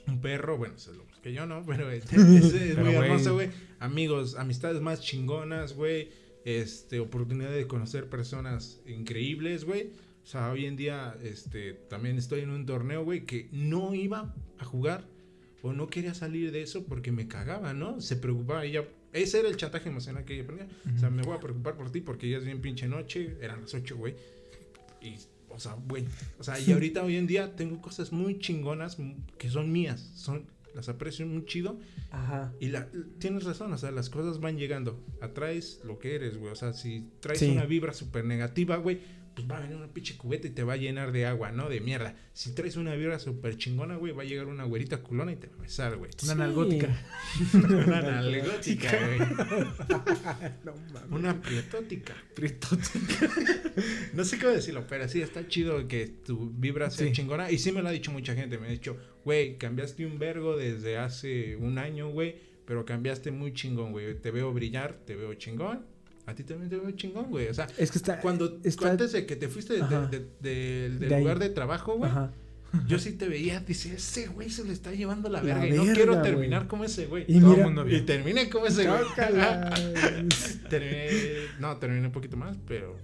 [0.08, 2.20] Un perro, bueno, eso es lo que yo no, pero es, es-
[2.54, 3.06] es Pero, muy güey.
[3.10, 3.50] hermoso, güey.
[3.80, 6.10] Amigos, amistades más chingonas, güey.
[6.44, 9.92] Este, oportunidad de conocer personas increíbles, güey.
[10.24, 14.34] O sea, hoy en día, este, también estoy en un torneo, güey, que no iba
[14.58, 15.08] a jugar
[15.62, 18.02] o no quería salir de eso porque me cagaba, ¿no?
[18.02, 18.86] Se preocupaba ella.
[19.14, 20.68] Ese era el chantaje emocional que ella ponía.
[20.96, 23.36] O sea, me voy a preocupar por ti porque ya es bien pinche noche.
[23.42, 24.16] Eran las 8, güey.
[25.02, 25.16] Y,
[25.50, 26.06] o sea, güey.
[26.40, 28.98] O sea, y ahorita hoy en día tengo cosas muy chingonas
[29.38, 30.12] que son mías.
[30.16, 31.78] Son, las aprecio muy chido.
[32.12, 32.54] Ajá.
[32.62, 32.88] Y la,
[33.20, 35.04] tienes razón, o sea, las cosas van llegando.
[35.22, 36.52] Atraes lo que eres, güey.
[36.52, 37.50] O sea, si traes Sí.
[37.50, 39.00] una vibra súper negativa, güey,
[39.36, 41.70] pues va a venir una pinche cubeta y te va a llenar de agua, ¿no?
[41.70, 42.16] De mierda.
[42.34, 45.48] Si traes una vibra súper chingona, güey, va a llegar una güerita culona y te
[45.48, 46.12] va a besar, güey.
[46.24, 46.38] Una Sí.
[46.40, 47.00] nalgótica.
[47.54, 49.20] Una nalgótica, güey.
[50.66, 51.12] No mames.
[51.12, 52.16] Una prietótica.
[54.14, 57.14] No sé cómo decirlo, pero sí, está chido que tu vibra sea Sí.
[57.14, 57.52] chingona.
[57.52, 58.58] Y sí me lo ha dicho mucha gente.
[58.58, 62.36] Me ha dicho, güey, cambiaste un vergo desde hace un año, güey.
[62.66, 64.14] Pero cambiaste muy chingón, güey.
[64.20, 65.86] Te veo brillar, te veo chingón.
[66.28, 67.48] A ti también te veo chingón, güey.
[67.48, 68.20] O sea, Es que está.
[68.22, 70.08] cuando está- antes de que te fuiste de- Ajá.
[70.08, 71.22] de- de- del De ahí.
[71.22, 72.32] lugar de trabajo, güey, Ajá.
[72.88, 75.68] yo sí te veía, dice, ese güey se le está llevando la La verga.
[75.68, 77.26] y no verga, quiero terminar como ese güey.
[77.28, 77.62] Y Todo mira.
[77.68, 79.02] el mundo Y terminé como ese güey.
[80.70, 81.08] Terminé,
[81.60, 82.96] no, terminé un poquito más, pero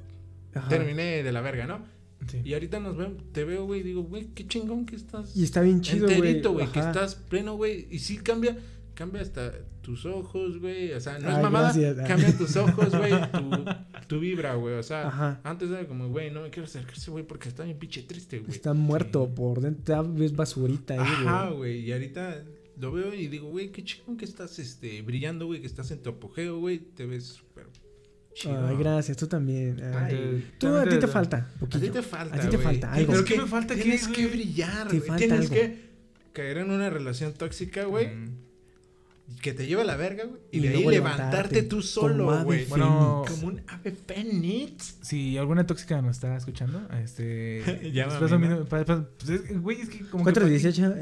[0.54, 0.70] Ajá.
[0.70, 1.84] terminé de la verga, ¿no?
[2.30, 2.42] Sí.
[2.44, 5.36] Y ahorita nos vemos, te veo, güey, y digo, güey, qué chingón que estás.
[5.36, 6.16] Y está bien chido, güey.
[6.18, 7.88] enterito, güey, que estás pleno, güey.
[7.92, 8.58] Y sí cambia,
[8.98, 10.92] cambia hasta tus ojos, güey.
[10.92, 11.96] O sea, no es mamada, gracias.
[12.08, 13.66] cambia tus ojos, güey, tu,
[14.08, 14.74] tu vibra, güey.
[14.76, 15.40] O sea, Ajá.
[15.44, 18.52] antes era como, güey, no me quiero acercarse, güey, porque está bien pinche triste, güey.
[18.52, 20.12] Está muerto por dentro.
[20.12, 21.58] Ves basurita ahí, Ajá, güey.
[21.58, 21.80] güey.
[21.82, 22.44] Y ahorita
[22.80, 26.00] lo veo y digo, güey, qué chingón que estás este, brillando, güey, que estás en
[26.02, 26.80] tu apogeo, güey.
[26.80, 27.68] Te ves súper
[28.34, 28.68] chido.
[28.68, 29.16] Ay, gracias.
[29.16, 29.80] Tú también.
[29.94, 30.44] Ay.
[30.58, 31.52] Tú, a ti te falta.
[31.62, 32.36] A ti te falta.
[32.36, 32.64] A ti te güey.
[32.64, 33.12] falta Tienes algo.
[33.14, 33.76] ¿Pero que- qué me falta?
[33.76, 34.38] ¿Qué, Tienes que güey?
[34.38, 35.08] brillar, Te güey.
[35.08, 35.54] falta Tienes algo.
[35.54, 35.88] que
[36.34, 38.08] caer en una relación tóxica, güey.
[38.16, 38.47] Mm.
[39.48, 40.42] Que te lleva a la verga, güey.
[40.52, 42.66] Y, Y de ahí levantarte levantarte tú solo, güey.
[42.66, 44.98] Bueno, Como un ave fénix.
[45.02, 47.92] Si alguna tóxica nos está escuchando, este.
[47.94, 50.24] Llámame, pues, pues, es- Güey, es que como.
[50.26, 50.94] que 4 de pa' qué- 18.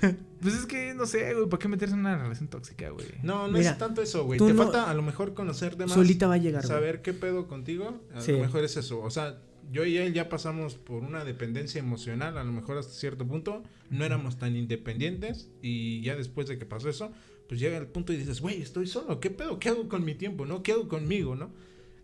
[0.40, 3.06] Pues es que no sé, güey, ¿para qué meterse en una relación tóxica, güey?
[3.22, 4.38] No, no Mira, es tanto eso, güey.
[4.38, 5.92] Te no- falta a lo mejor conocerte más.
[5.92, 6.68] solita va a llegar, güey.
[6.74, 8.32] saber qué pedo contigo, a Sí.
[8.32, 9.02] lo mejor es eso.
[9.02, 9.38] O sea,
[9.70, 13.62] yo y él ya pasamos por una dependencia emocional, a lo mejor hasta cierto punto.
[13.90, 17.12] No éramos tan independientes y ya después de que pasó eso,
[17.50, 19.58] pues llega el punto y dices, güey, estoy solo, ¿qué pedo?
[19.58, 20.46] ¿Qué hago con mi tiempo?
[20.46, 20.62] ¿No?
[20.62, 21.34] ¿Qué hago conmigo?
[21.34, 21.50] ¿No?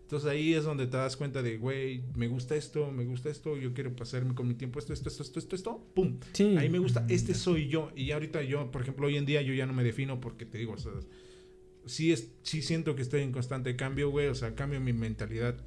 [0.01, 3.55] Entonces ahí es donde te das cuenta de, güey, me gusta esto, me gusta esto,
[3.55, 6.19] yo quiero pasarme con mi tiempo esto, esto, esto, esto, esto, esto, pum.
[6.33, 6.57] Sí.
[6.57, 7.93] Ahí me gusta, este soy yo.
[7.95, 10.57] Y ahorita yo, por ejemplo, hoy en día yo ya no me defino porque te
[10.57, 10.91] digo, o sea,
[11.85, 14.27] sí, es, sí siento que estoy en constante cambio, güey.
[14.27, 15.63] O sea, cambio mi mentalidad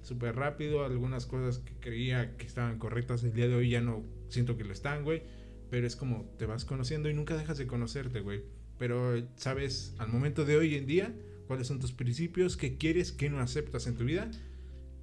[0.00, 0.86] súper rápido.
[0.86, 4.64] Algunas cosas que creía que estaban correctas el día de hoy ya no siento que
[4.64, 5.22] lo están, güey.
[5.68, 8.42] Pero es como te vas conociendo y nunca dejas de conocerte, güey.
[8.78, 11.14] Pero sabes, al momento de hoy en día,
[11.46, 14.30] cuáles son tus principios, qué quieres, qué no aceptas en tu vida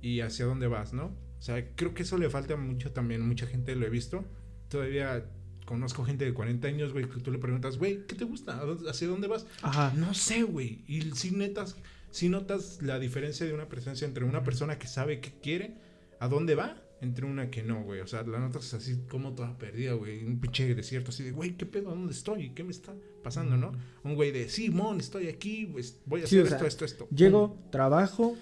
[0.01, 1.05] y hacia dónde vas, ¿no?
[1.37, 3.21] O sea, creo que eso le falta mucho también.
[3.21, 4.23] Mucha gente lo he visto.
[4.69, 5.25] Todavía
[5.65, 8.59] conozco gente de 40 años, güey, que tú le preguntas, güey, ¿qué te gusta?
[8.59, 9.45] ¿A dónde- ¿Hacia dónde vas?
[9.61, 9.91] Ajá.
[9.95, 10.83] No sé, güey.
[10.87, 11.75] Y si netas,
[12.11, 15.75] si notas la diferencia de una presencia entre una persona que sabe qué quiere,
[16.19, 18.01] a dónde va, entre una que no, güey.
[18.01, 20.23] O sea, la notas así como toda perdida, güey.
[20.25, 21.89] Un pinche desierto así de, güey, ¿qué pedo?
[21.89, 22.49] ¿A dónde estoy?
[22.49, 22.93] ¿Qué me está
[23.23, 23.71] pasando, no?
[24.03, 26.85] Un güey de, sí, mon, estoy aquí, pues voy a Sí, hacer o sea, esto,
[26.85, 27.15] esto, esto.
[27.15, 28.35] Llego, trabajo,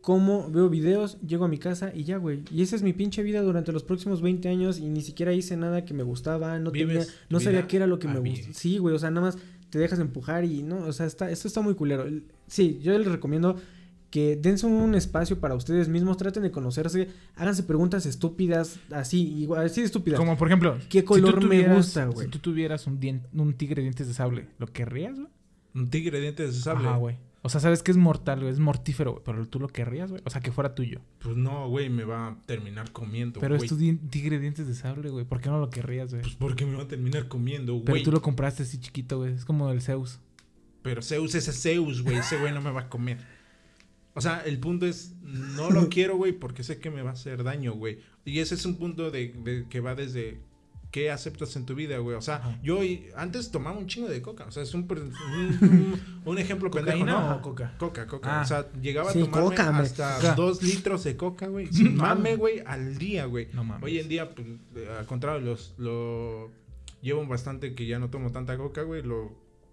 [0.00, 2.42] como, veo videos, llego a mi casa y ya, güey.
[2.50, 5.56] Y esa es mi pinche vida durante los próximos 20 años y ni siquiera hice
[5.56, 8.54] nada que me gustaba, no tenía, no sabía qué era lo que me gustaba.
[8.54, 9.38] Sí, güey, o sea, nada más
[9.70, 12.04] te dejas empujar y no, o sea, está, esto está muy culero.
[12.46, 13.56] Sí, yo les recomiendo
[14.14, 19.66] que dense un espacio para ustedes mismos, traten de conocerse, háganse preguntas estúpidas, así, igual,
[19.66, 20.20] así de estúpidas.
[20.20, 22.26] Como por ejemplo, ¿Qué si color me gusta, güey?
[22.26, 25.26] Si tú tuvieras un, dien- un tigre de dientes de sable, ¿lo querrías, güey?
[25.74, 26.86] Un tigre de dientes de sable.
[26.86, 27.16] Ajá, güey.
[27.42, 28.52] O sea, sabes que es mortal, güey.
[28.52, 29.22] Es mortífero, güey.
[29.24, 30.22] Pero tú lo querrías, güey.
[30.24, 31.00] O sea, que fuera tuyo.
[31.18, 33.64] Pues no, güey, me va a terminar comiendo, Pero güey.
[33.66, 35.24] es tu di- tigre dientes de sable, güey.
[35.24, 36.22] ¿Por qué no lo querrías, güey?
[36.22, 38.04] Pues porque me va a terminar comiendo, Pero güey.
[38.04, 39.32] tú lo compraste así chiquito, güey.
[39.34, 40.20] Es como el Zeus.
[40.82, 42.18] Pero Zeus es Zeus, güey.
[42.18, 43.18] Ese güey no me va a comer.
[44.14, 47.14] O sea, el punto es, no lo quiero, güey, porque sé que me va a
[47.14, 47.98] hacer daño, güey.
[48.24, 50.38] Y ese es un punto de, de- que va desde
[50.92, 52.16] qué aceptas en tu vida, güey.
[52.16, 52.58] O sea, Ajá.
[52.62, 52.78] yo
[53.16, 54.44] antes tomaba un chingo de coca.
[54.44, 57.36] O sea, es un, un, un- ejemplo pendejo, ¿Cocaína ¿no?
[57.36, 57.74] o coca?
[57.78, 58.38] Coca, coca.
[58.38, 58.42] Ah.
[58.42, 60.34] O sea, llegaba Sí, a tomarme coca, hasta Coca.
[60.36, 61.66] dos litros de coca, güey.
[61.72, 63.48] Sin mame, güey, al día, güey.
[63.52, 63.82] No mames.
[63.82, 64.46] Hoy en día, pues,
[64.96, 66.52] al contrario, los, lo
[67.02, 69.02] llevo bastante que ya no tomo tanta coca, güey.
[69.02, 69.32] Lo,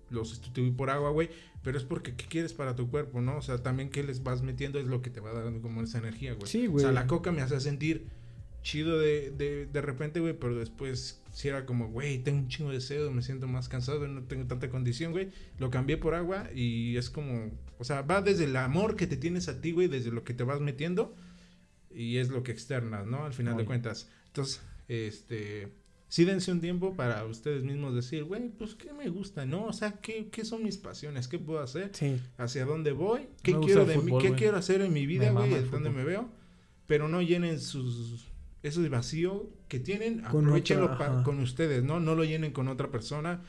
[0.09, 1.29] lo sustituí por agua, güey.
[1.63, 3.37] Pero es porque, ¿qué quieres para tu cuerpo, no?
[3.37, 5.99] O sea, también qué les vas metiendo es lo que te va dando como esa
[5.99, 6.47] energía, güey.
[6.47, 6.83] Sí, O güey.
[6.83, 8.07] sea, la coca me hacía sentir
[8.63, 10.33] chido de, de, de repente, güey.
[10.33, 14.07] Pero después, si era como, güey, tengo un chingo de sed, me siento más cansado,
[14.07, 15.29] no tengo tanta condición, güey.
[15.59, 19.17] Lo cambié por agua y es como, o sea, va desde el amor que te
[19.17, 21.15] tienes a ti, güey, desde lo que te vas metiendo
[21.93, 23.25] y es lo que externas, ¿no?
[23.25, 24.09] Al final de cuentas.
[24.27, 25.73] Entonces, este,
[26.11, 29.63] sí dense un tiempo para ustedes mismos decir, güey, pues, ¿qué me gusta, no?
[29.63, 31.29] O sea, ¿qué, qué son mis pasiones?
[31.29, 31.91] ¿Qué puedo hacer?
[31.93, 32.19] Sí.
[32.37, 33.29] ¿Hacia dónde voy?
[33.41, 34.39] ¿Qué Me quiero de fútbol, ¿Qué güey.
[34.39, 35.63] quiero hacer en mi vida, güey?
[35.69, 36.29] ¿Dónde me veo?
[36.85, 38.27] Pero no llenen sus...
[38.61, 42.01] Ese vacío que tienen, aprovechenlo con ustedes, ¿no?
[42.01, 43.41] No lo llenen con otra persona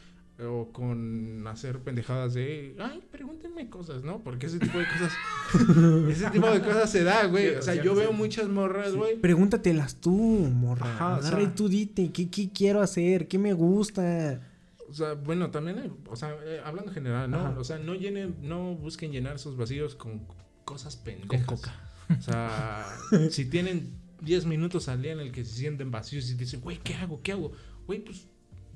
[0.47, 4.23] o con hacer pendejadas de, ay, pregúntenme cosas, ¿no?
[4.23, 5.13] Porque ese tipo de cosas,
[6.11, 7.57] ese tipo de cosas se da, güey.
[7.57, 9.17] O sea, yo veo muchas morras, güey.
[9.21, 10.87] Pregúntatelas tú, morra.
[10.95, 13.29] Ajá, o Agarra sea- y tú dite, ¿qué, ¿qué quiero hacer?
[13.29, 14.41] ¿Qué me gusta?
[14.89, 17.39] O sea, bueno, también, hay- o sea, eh, hablando en general, ¿no?
[17.39, 17.59] Ajá.
[17.59, 20.27] O sea, no llenen, no busquen llenar esos vacíos con
[20.65, 21.47] cosas pendejas.
[21.47, 21.75] Con coca.
[22.19, 22.87] O sea,
[23.31, 26.79] si tienen 10 minutos al día en el que se sienten vacíos y dicen, güey,
[26.85, 27.23] ¿qué hago?
[27.23, 27.53] ¿Qué hago?
[27.87, 28.27] Güey, pues,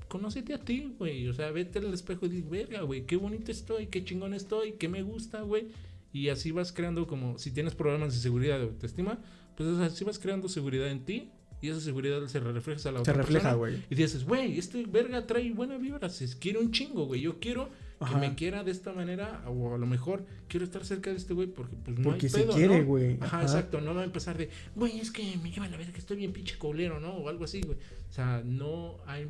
[0.09, 1.29] conócete a ti, güey.
[1.29, 4.73] O sea, vete al espejo y di, verga, güey, qué bonito estoy, qué chingón estoy,
[4.73, 5.69] qué me gusta, güey.
[6.13, 9.19] Y así vas creando como, si tienes problemas de seguridad o de autoestima,
[9.57, 11.31] pues así vas creando seguridad en ti
[11.61, 13.83] y esa seguridad se refleja a la Se otra refleja, güey.
[13.91, 17.23] Y dices, güey, este verga trae buena vibra, se quiere un chingo, güey.
[17.23, 17.69] Yo quiero
[18.07, 21.33] que me quiera de esta manera, o a lo mejor quiero estar cerca de este
[21.33, 22.87] güey porque pues no Porque hay se pedo, quiere, ¿no?
[22.87, 23.15] güey.
[23.21, 23.43] Ajá, Ajá.
[23.43, 23.81] exacto.
[23.81, 26.33] No va a empezar de, güey, es que me lleva la verga que estoy bien
[26.33, 27.15] pinche colero, ¿no?
[27.15, 27.79] O algo así, güey.
[28.11, 29.27] O sea, no hay.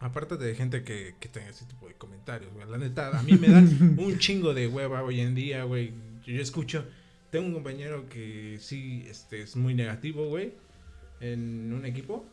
[0.00, 2.68] Aparte de gente que, que tenga ese tipo de comentarios, güey.
[2.68, 5.92] La neta, a mí me dan un chingo de hueva hoy en día, güey.
[6.26, 6.84] Yo escucho,
[7.30, 10.54] tengo un compañero que sí este, es muy negativo, güey,
[11.20, 12.24] en un equipo.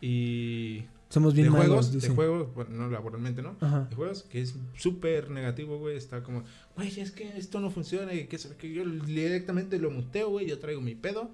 [0.00, 2.08] Y Somos bien de malos, juegos, dice.
[2.08, 3.56] de juegos, bueno, no laboralmente, ¿no?
[3.60, 3.86] Ajá.
[3.88, 5.96] de juegos, que es súper negativo, güey.
[5.96, 6.44] Está como,
[6.76, 10.46] güey, es que esto no funciona y que, que yo directamente lo muteo, güey.
[10.46, 11.30] Yo traigo mi pedo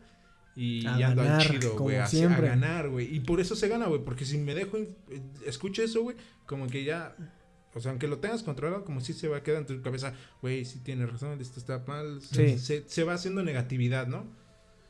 [0.58, 1.96] y A ando al chido, güey.
[1.98, 2.06] A
[2.40, 3.14] ganar, güey.
[3.14, 4.02] Y por eso se gana, güey.
[4.04, 4.88] Porque si me dejo, eh,
[5.46, 7.14] escucho eso, güey, como que ya.
[7.74, 10.14] O sea, aunque lo tengas controlado, como si se va a quedar en tu cabeza,
[10.42, 12.20] güey, sí tienes razón, esto está mal.
[12.22, 12.58] Sí.
[12.58, 14.26] se, se va haciendo negatividad, ¿no?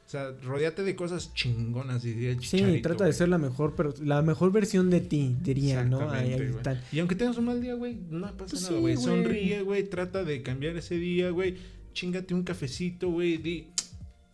[0.07, 3.93] O sea, rodeate de cosas chingonas, diría el Sí, trata de ser la mejor, pero
[4.03, 6.11] la mejor versión de ti, diría, ¿no?
[6.11, 6.81] Ahí, ahí.
[6.93, 8.95] Y aunque tengas un mal día, güey, no pasa Pues nada, sí, güey.
[8.95, 9.05] güey.
[9.05, 9.83] Sonríe, güey.
[9.91, 11.57] Trata de cambiar ese día, güey.
[11.93, 13.37] Chingate un cafecito, güey.
[13.37, 13.69] Di,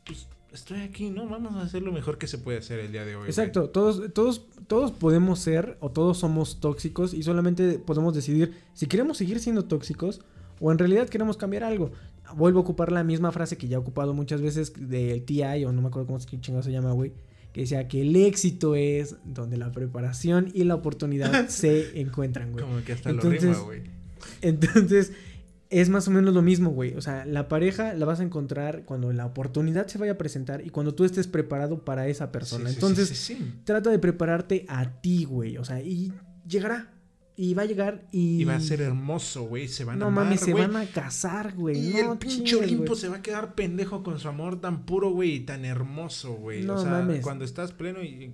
[0.06, 1.28] pues estoy aquí, ¿no?
[1.28, 3.16] Vamos a hacer lo mejor que se puede hacer el día de hoy.
[3.16, 3.28] güey.
[3.28, 8.86] Exacto, todos, todos, todos podemos ser o todos somos tóxicos y solamente podemos decidir si
[8.86, 10.20] queremos seguir siendo tóxicos
[10.60, 11.90] o en realidad queremos cambiar algo.
[12.36, 15.72] Vuelvo a ocupar la misma frase que ya he ocupado muchas veces del TI o
[15.72, 17.12] no me acuerdo cómo chingado se llama, güey.
[17.52, 22.64] Que decía que el éxito es donde la preparación y la oportunidad se encuentran, güey.
[22.64, 23.82] Como que hasta lo rima, güey.
[24.40, 25.12] Entonces,
[25.70, 26.94] es más o menos lo mismo, güey.
[26.94, 30.64] O sea, la pareja la vas a encontrar cuando la oportunidad se vaya a presentar
[30.64, 32.68] y cuando tú estés preparado para esa persona.
[32.68, 33.54] Sí, Entonces, sí, sí, sí.
[33.64, 35.56] trata de prepararte a ti, güey.
[35.56, 36.12] O sea, y
[36.46, 36.93] llegará.
[37.36, 38.42] Y va a llegar y.
[38.42, 39.66] Y va a ser hermoso, güey.
[39.66, 41.90] Se van a No amar, mames, se van a casar, güey.
[41.90, 45.10] Y no, el pinche Olimpo se va a quedar pendejo con su amor tan puro,
[45.10, 46.62] güey, y tan hermoso, güey.
[46.62, 47.22] No o sea, mames.
[47.22, 48.32] cuando estás pleno y...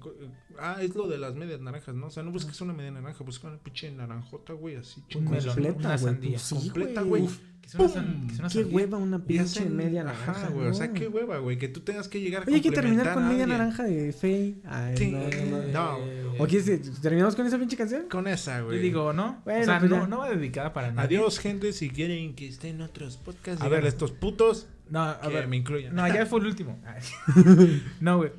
[0.59, 2.09] Ah, es lo de las medias naranjas, ¿no?
[2.09, 5.33] O sea, no busques una media naranja, busca una pinche naranjota, güey, así chingón.
[5.33, 7.29] melón, Completa, güey, pues sí, Completa, güey.
[7.77, 8.67] Qué sandía.
[8.71, 10.49] hueva una Y pinche hacen- media naranja.
[10.49, 10.67] güey.
[10.69, 11.59] O sea, qué hueva, güey.
[11.59, 14.61] Que tú tengas que llegar Oye, hay que terminar con media naranja de Fey.
[14.65, 15.99] Ay, Sí, no, no, no.
[15.99, 15.99] no.
[16.43, 18.09] ¿O quieres terminamos con esa pinche canción?
[18.11, 18.81] Con esa, Yo güey.
[18.81, 19.41] digo, ¿no?
[19.45, 20.07] Bueno, o sea, pues no, ya.
[20.07, 21.19] no va dedicada para nadie.
[21.19, 21.73] Adiós, gente.
[21.73, 23.85] Si quieren que estén en otros podcasts, A a ver.
[23.87, 25.49] estos putos No, a que ver.
[25.49, 25.95] me incluyan.
[25.95, 26.79] No, ya fue el último.
[28.01, 28.33] No, güey.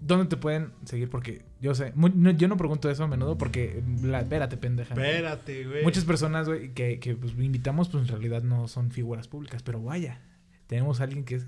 [0.00, 1.10] ¿Dónde te pueden seguir?
[1.10, 4.94] Porque yo sé, no- yo no pregunto eso a menudo porque, la, espérate, pendeja.
[4.94, 5.82] Espérate, güey.
[5.84, 9.82] Muchas personas, güey, que, que pues, invitamos, pues en realidad no son figuras públicas, pero
[9.82, 10.20] vaya,
[10.66, 11.46] tenemos a alguien que es...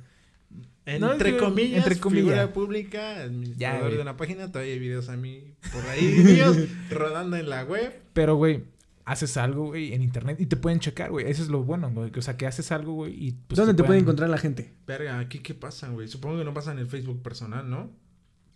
[0.98, 2.24] No, Entre comillas, entre comillas.
[2.24, 3.94] figura pública, administrador güey.
[3.96, 6.56] de una página, todavía hay videos a mí por ahí míos
[6.90, 7.92] rodando en la web.
[8.12, 8.64] Pero, güey,
[9.04, 11.30] haces algo, güey, en internet y te pueden checar, güey.
[11.30, 12.10] Eso es lo bueno, güey.
[12.18, 14.72] O sea, que haces algo, güey, y pues, ¿Dónde te puede pueden- encontrar la gente?
[14.88, 16.08] Verga, aquí qué pasa, güey.
[16.08, 17.92] Supongo que no pasa en el Facebook personal, ¿no?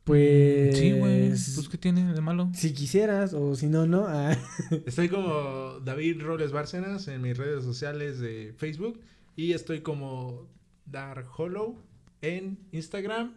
[0.05, 0.77] Pues.
[0.79, 1.29] Sí, güey.
[1.31, 2.51] Pues, ¿qué tiene de malo?
[2.55, 4.05] Si quisieras, o si no, no.
[4.07, 4.37] Ah.
[4.87, 9.01] Estoy como David Roles Bárcenas en mis redes sociales de Facebook.
[9.37, 10.49] Y estoy como
[10.87, 11.83] Dark Hollow
[12.21, 13.35] en Instagram.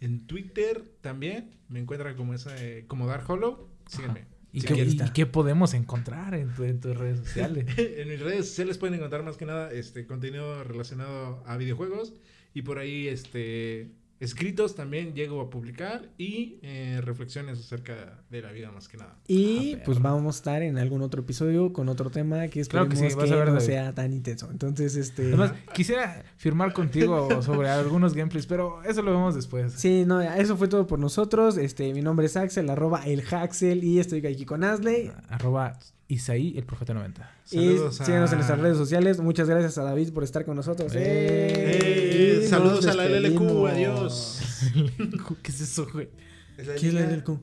[0.00, 1.50] En Twitter también.
[1.68, 3.68] Me encuentran como, ese, como Dark Hollow.
[3.88, 4.26] Síganme.
[4.52, 4.94] ¿Y, Si qué, quieren.
[4.94, 7.66] y qué podemos encontrar en, tu- en tus redes sociales?
[7.76, 12.14] en mis redes sociales pueden encontrar más que nada este contenido relacionado a videojuegos
[12.54, 13.90] y por ahí este
[14.20, 19.16] escritos también llego a publicar y eh, reflexiones acerca de la vida más que nada.
[19.26, 22.88] Y Ah, pues vamos a estar en algún otro episodio con otro tema que Claro
[22.88, 23.66] que esperemos sí, que, vas a ver, no David.
[23.66, 24.50] sea tan intenso.
[24.50, 25.28] Entonces, este.
[25.28, 29.72] Además, quisiera firmar contigo sobre algunos gameplays, pero eso lo vemos después.
[29.74, 31.56] Sí, no, eso fue todo por nosotros.
[31.56, 35.12] Este, mi nombre es Axel, arroba el Haxel, y estoy aquí con Asley.
[35.28, 35.78] Arroba
[36.08, 37.30] Isaí, el Profeta 90.
[37.44, 39.20] Saludos y a- síganos en nuestras redes sociales.
[39.20, 40.90] Muchas gracias a David por estar con nosotros.
[40.94, 42.38] ¡Eh!
[42.38, 44.40] Y nos Saludos a la LLQ, adiós.
[45.42, 46.08] ¿Qué es eso, güey?
[46.56, 47.38] ¿Qué es la LLQ?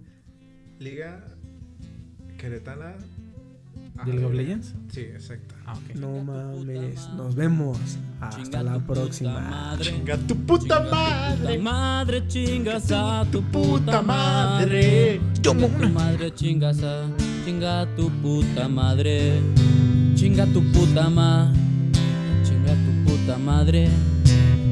[0.79, 1.23] Liga
[2.37, 2.95] Queretana.
[4.05, 4.73] ¿De League of Legends?
[4.91, 5.55] Sí, exacto.
[5.65, 5.79] Ah.
[5.93, 7.77] No mames, nos vemos.
[8.19, 9.77] Hasta la próxima.
[9.79, 11.57] Chinga tu puta madre.
[11.59, 15.21] madre chingas a tu Puta madre.
[15.41, 17.07] Tu madre chingas a
[17.45, 19.39] chinga tu puta madre.
[20.17, 21.53] Chinga tu puta ma.
[22.43, 23.87] Chinga tu puta madre.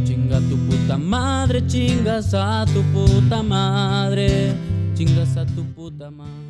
[0.06, 4.58] Chinga tu puta madre, chingas a tu puta madre.
[4.96, 6.43] Chingas a tu puta madre.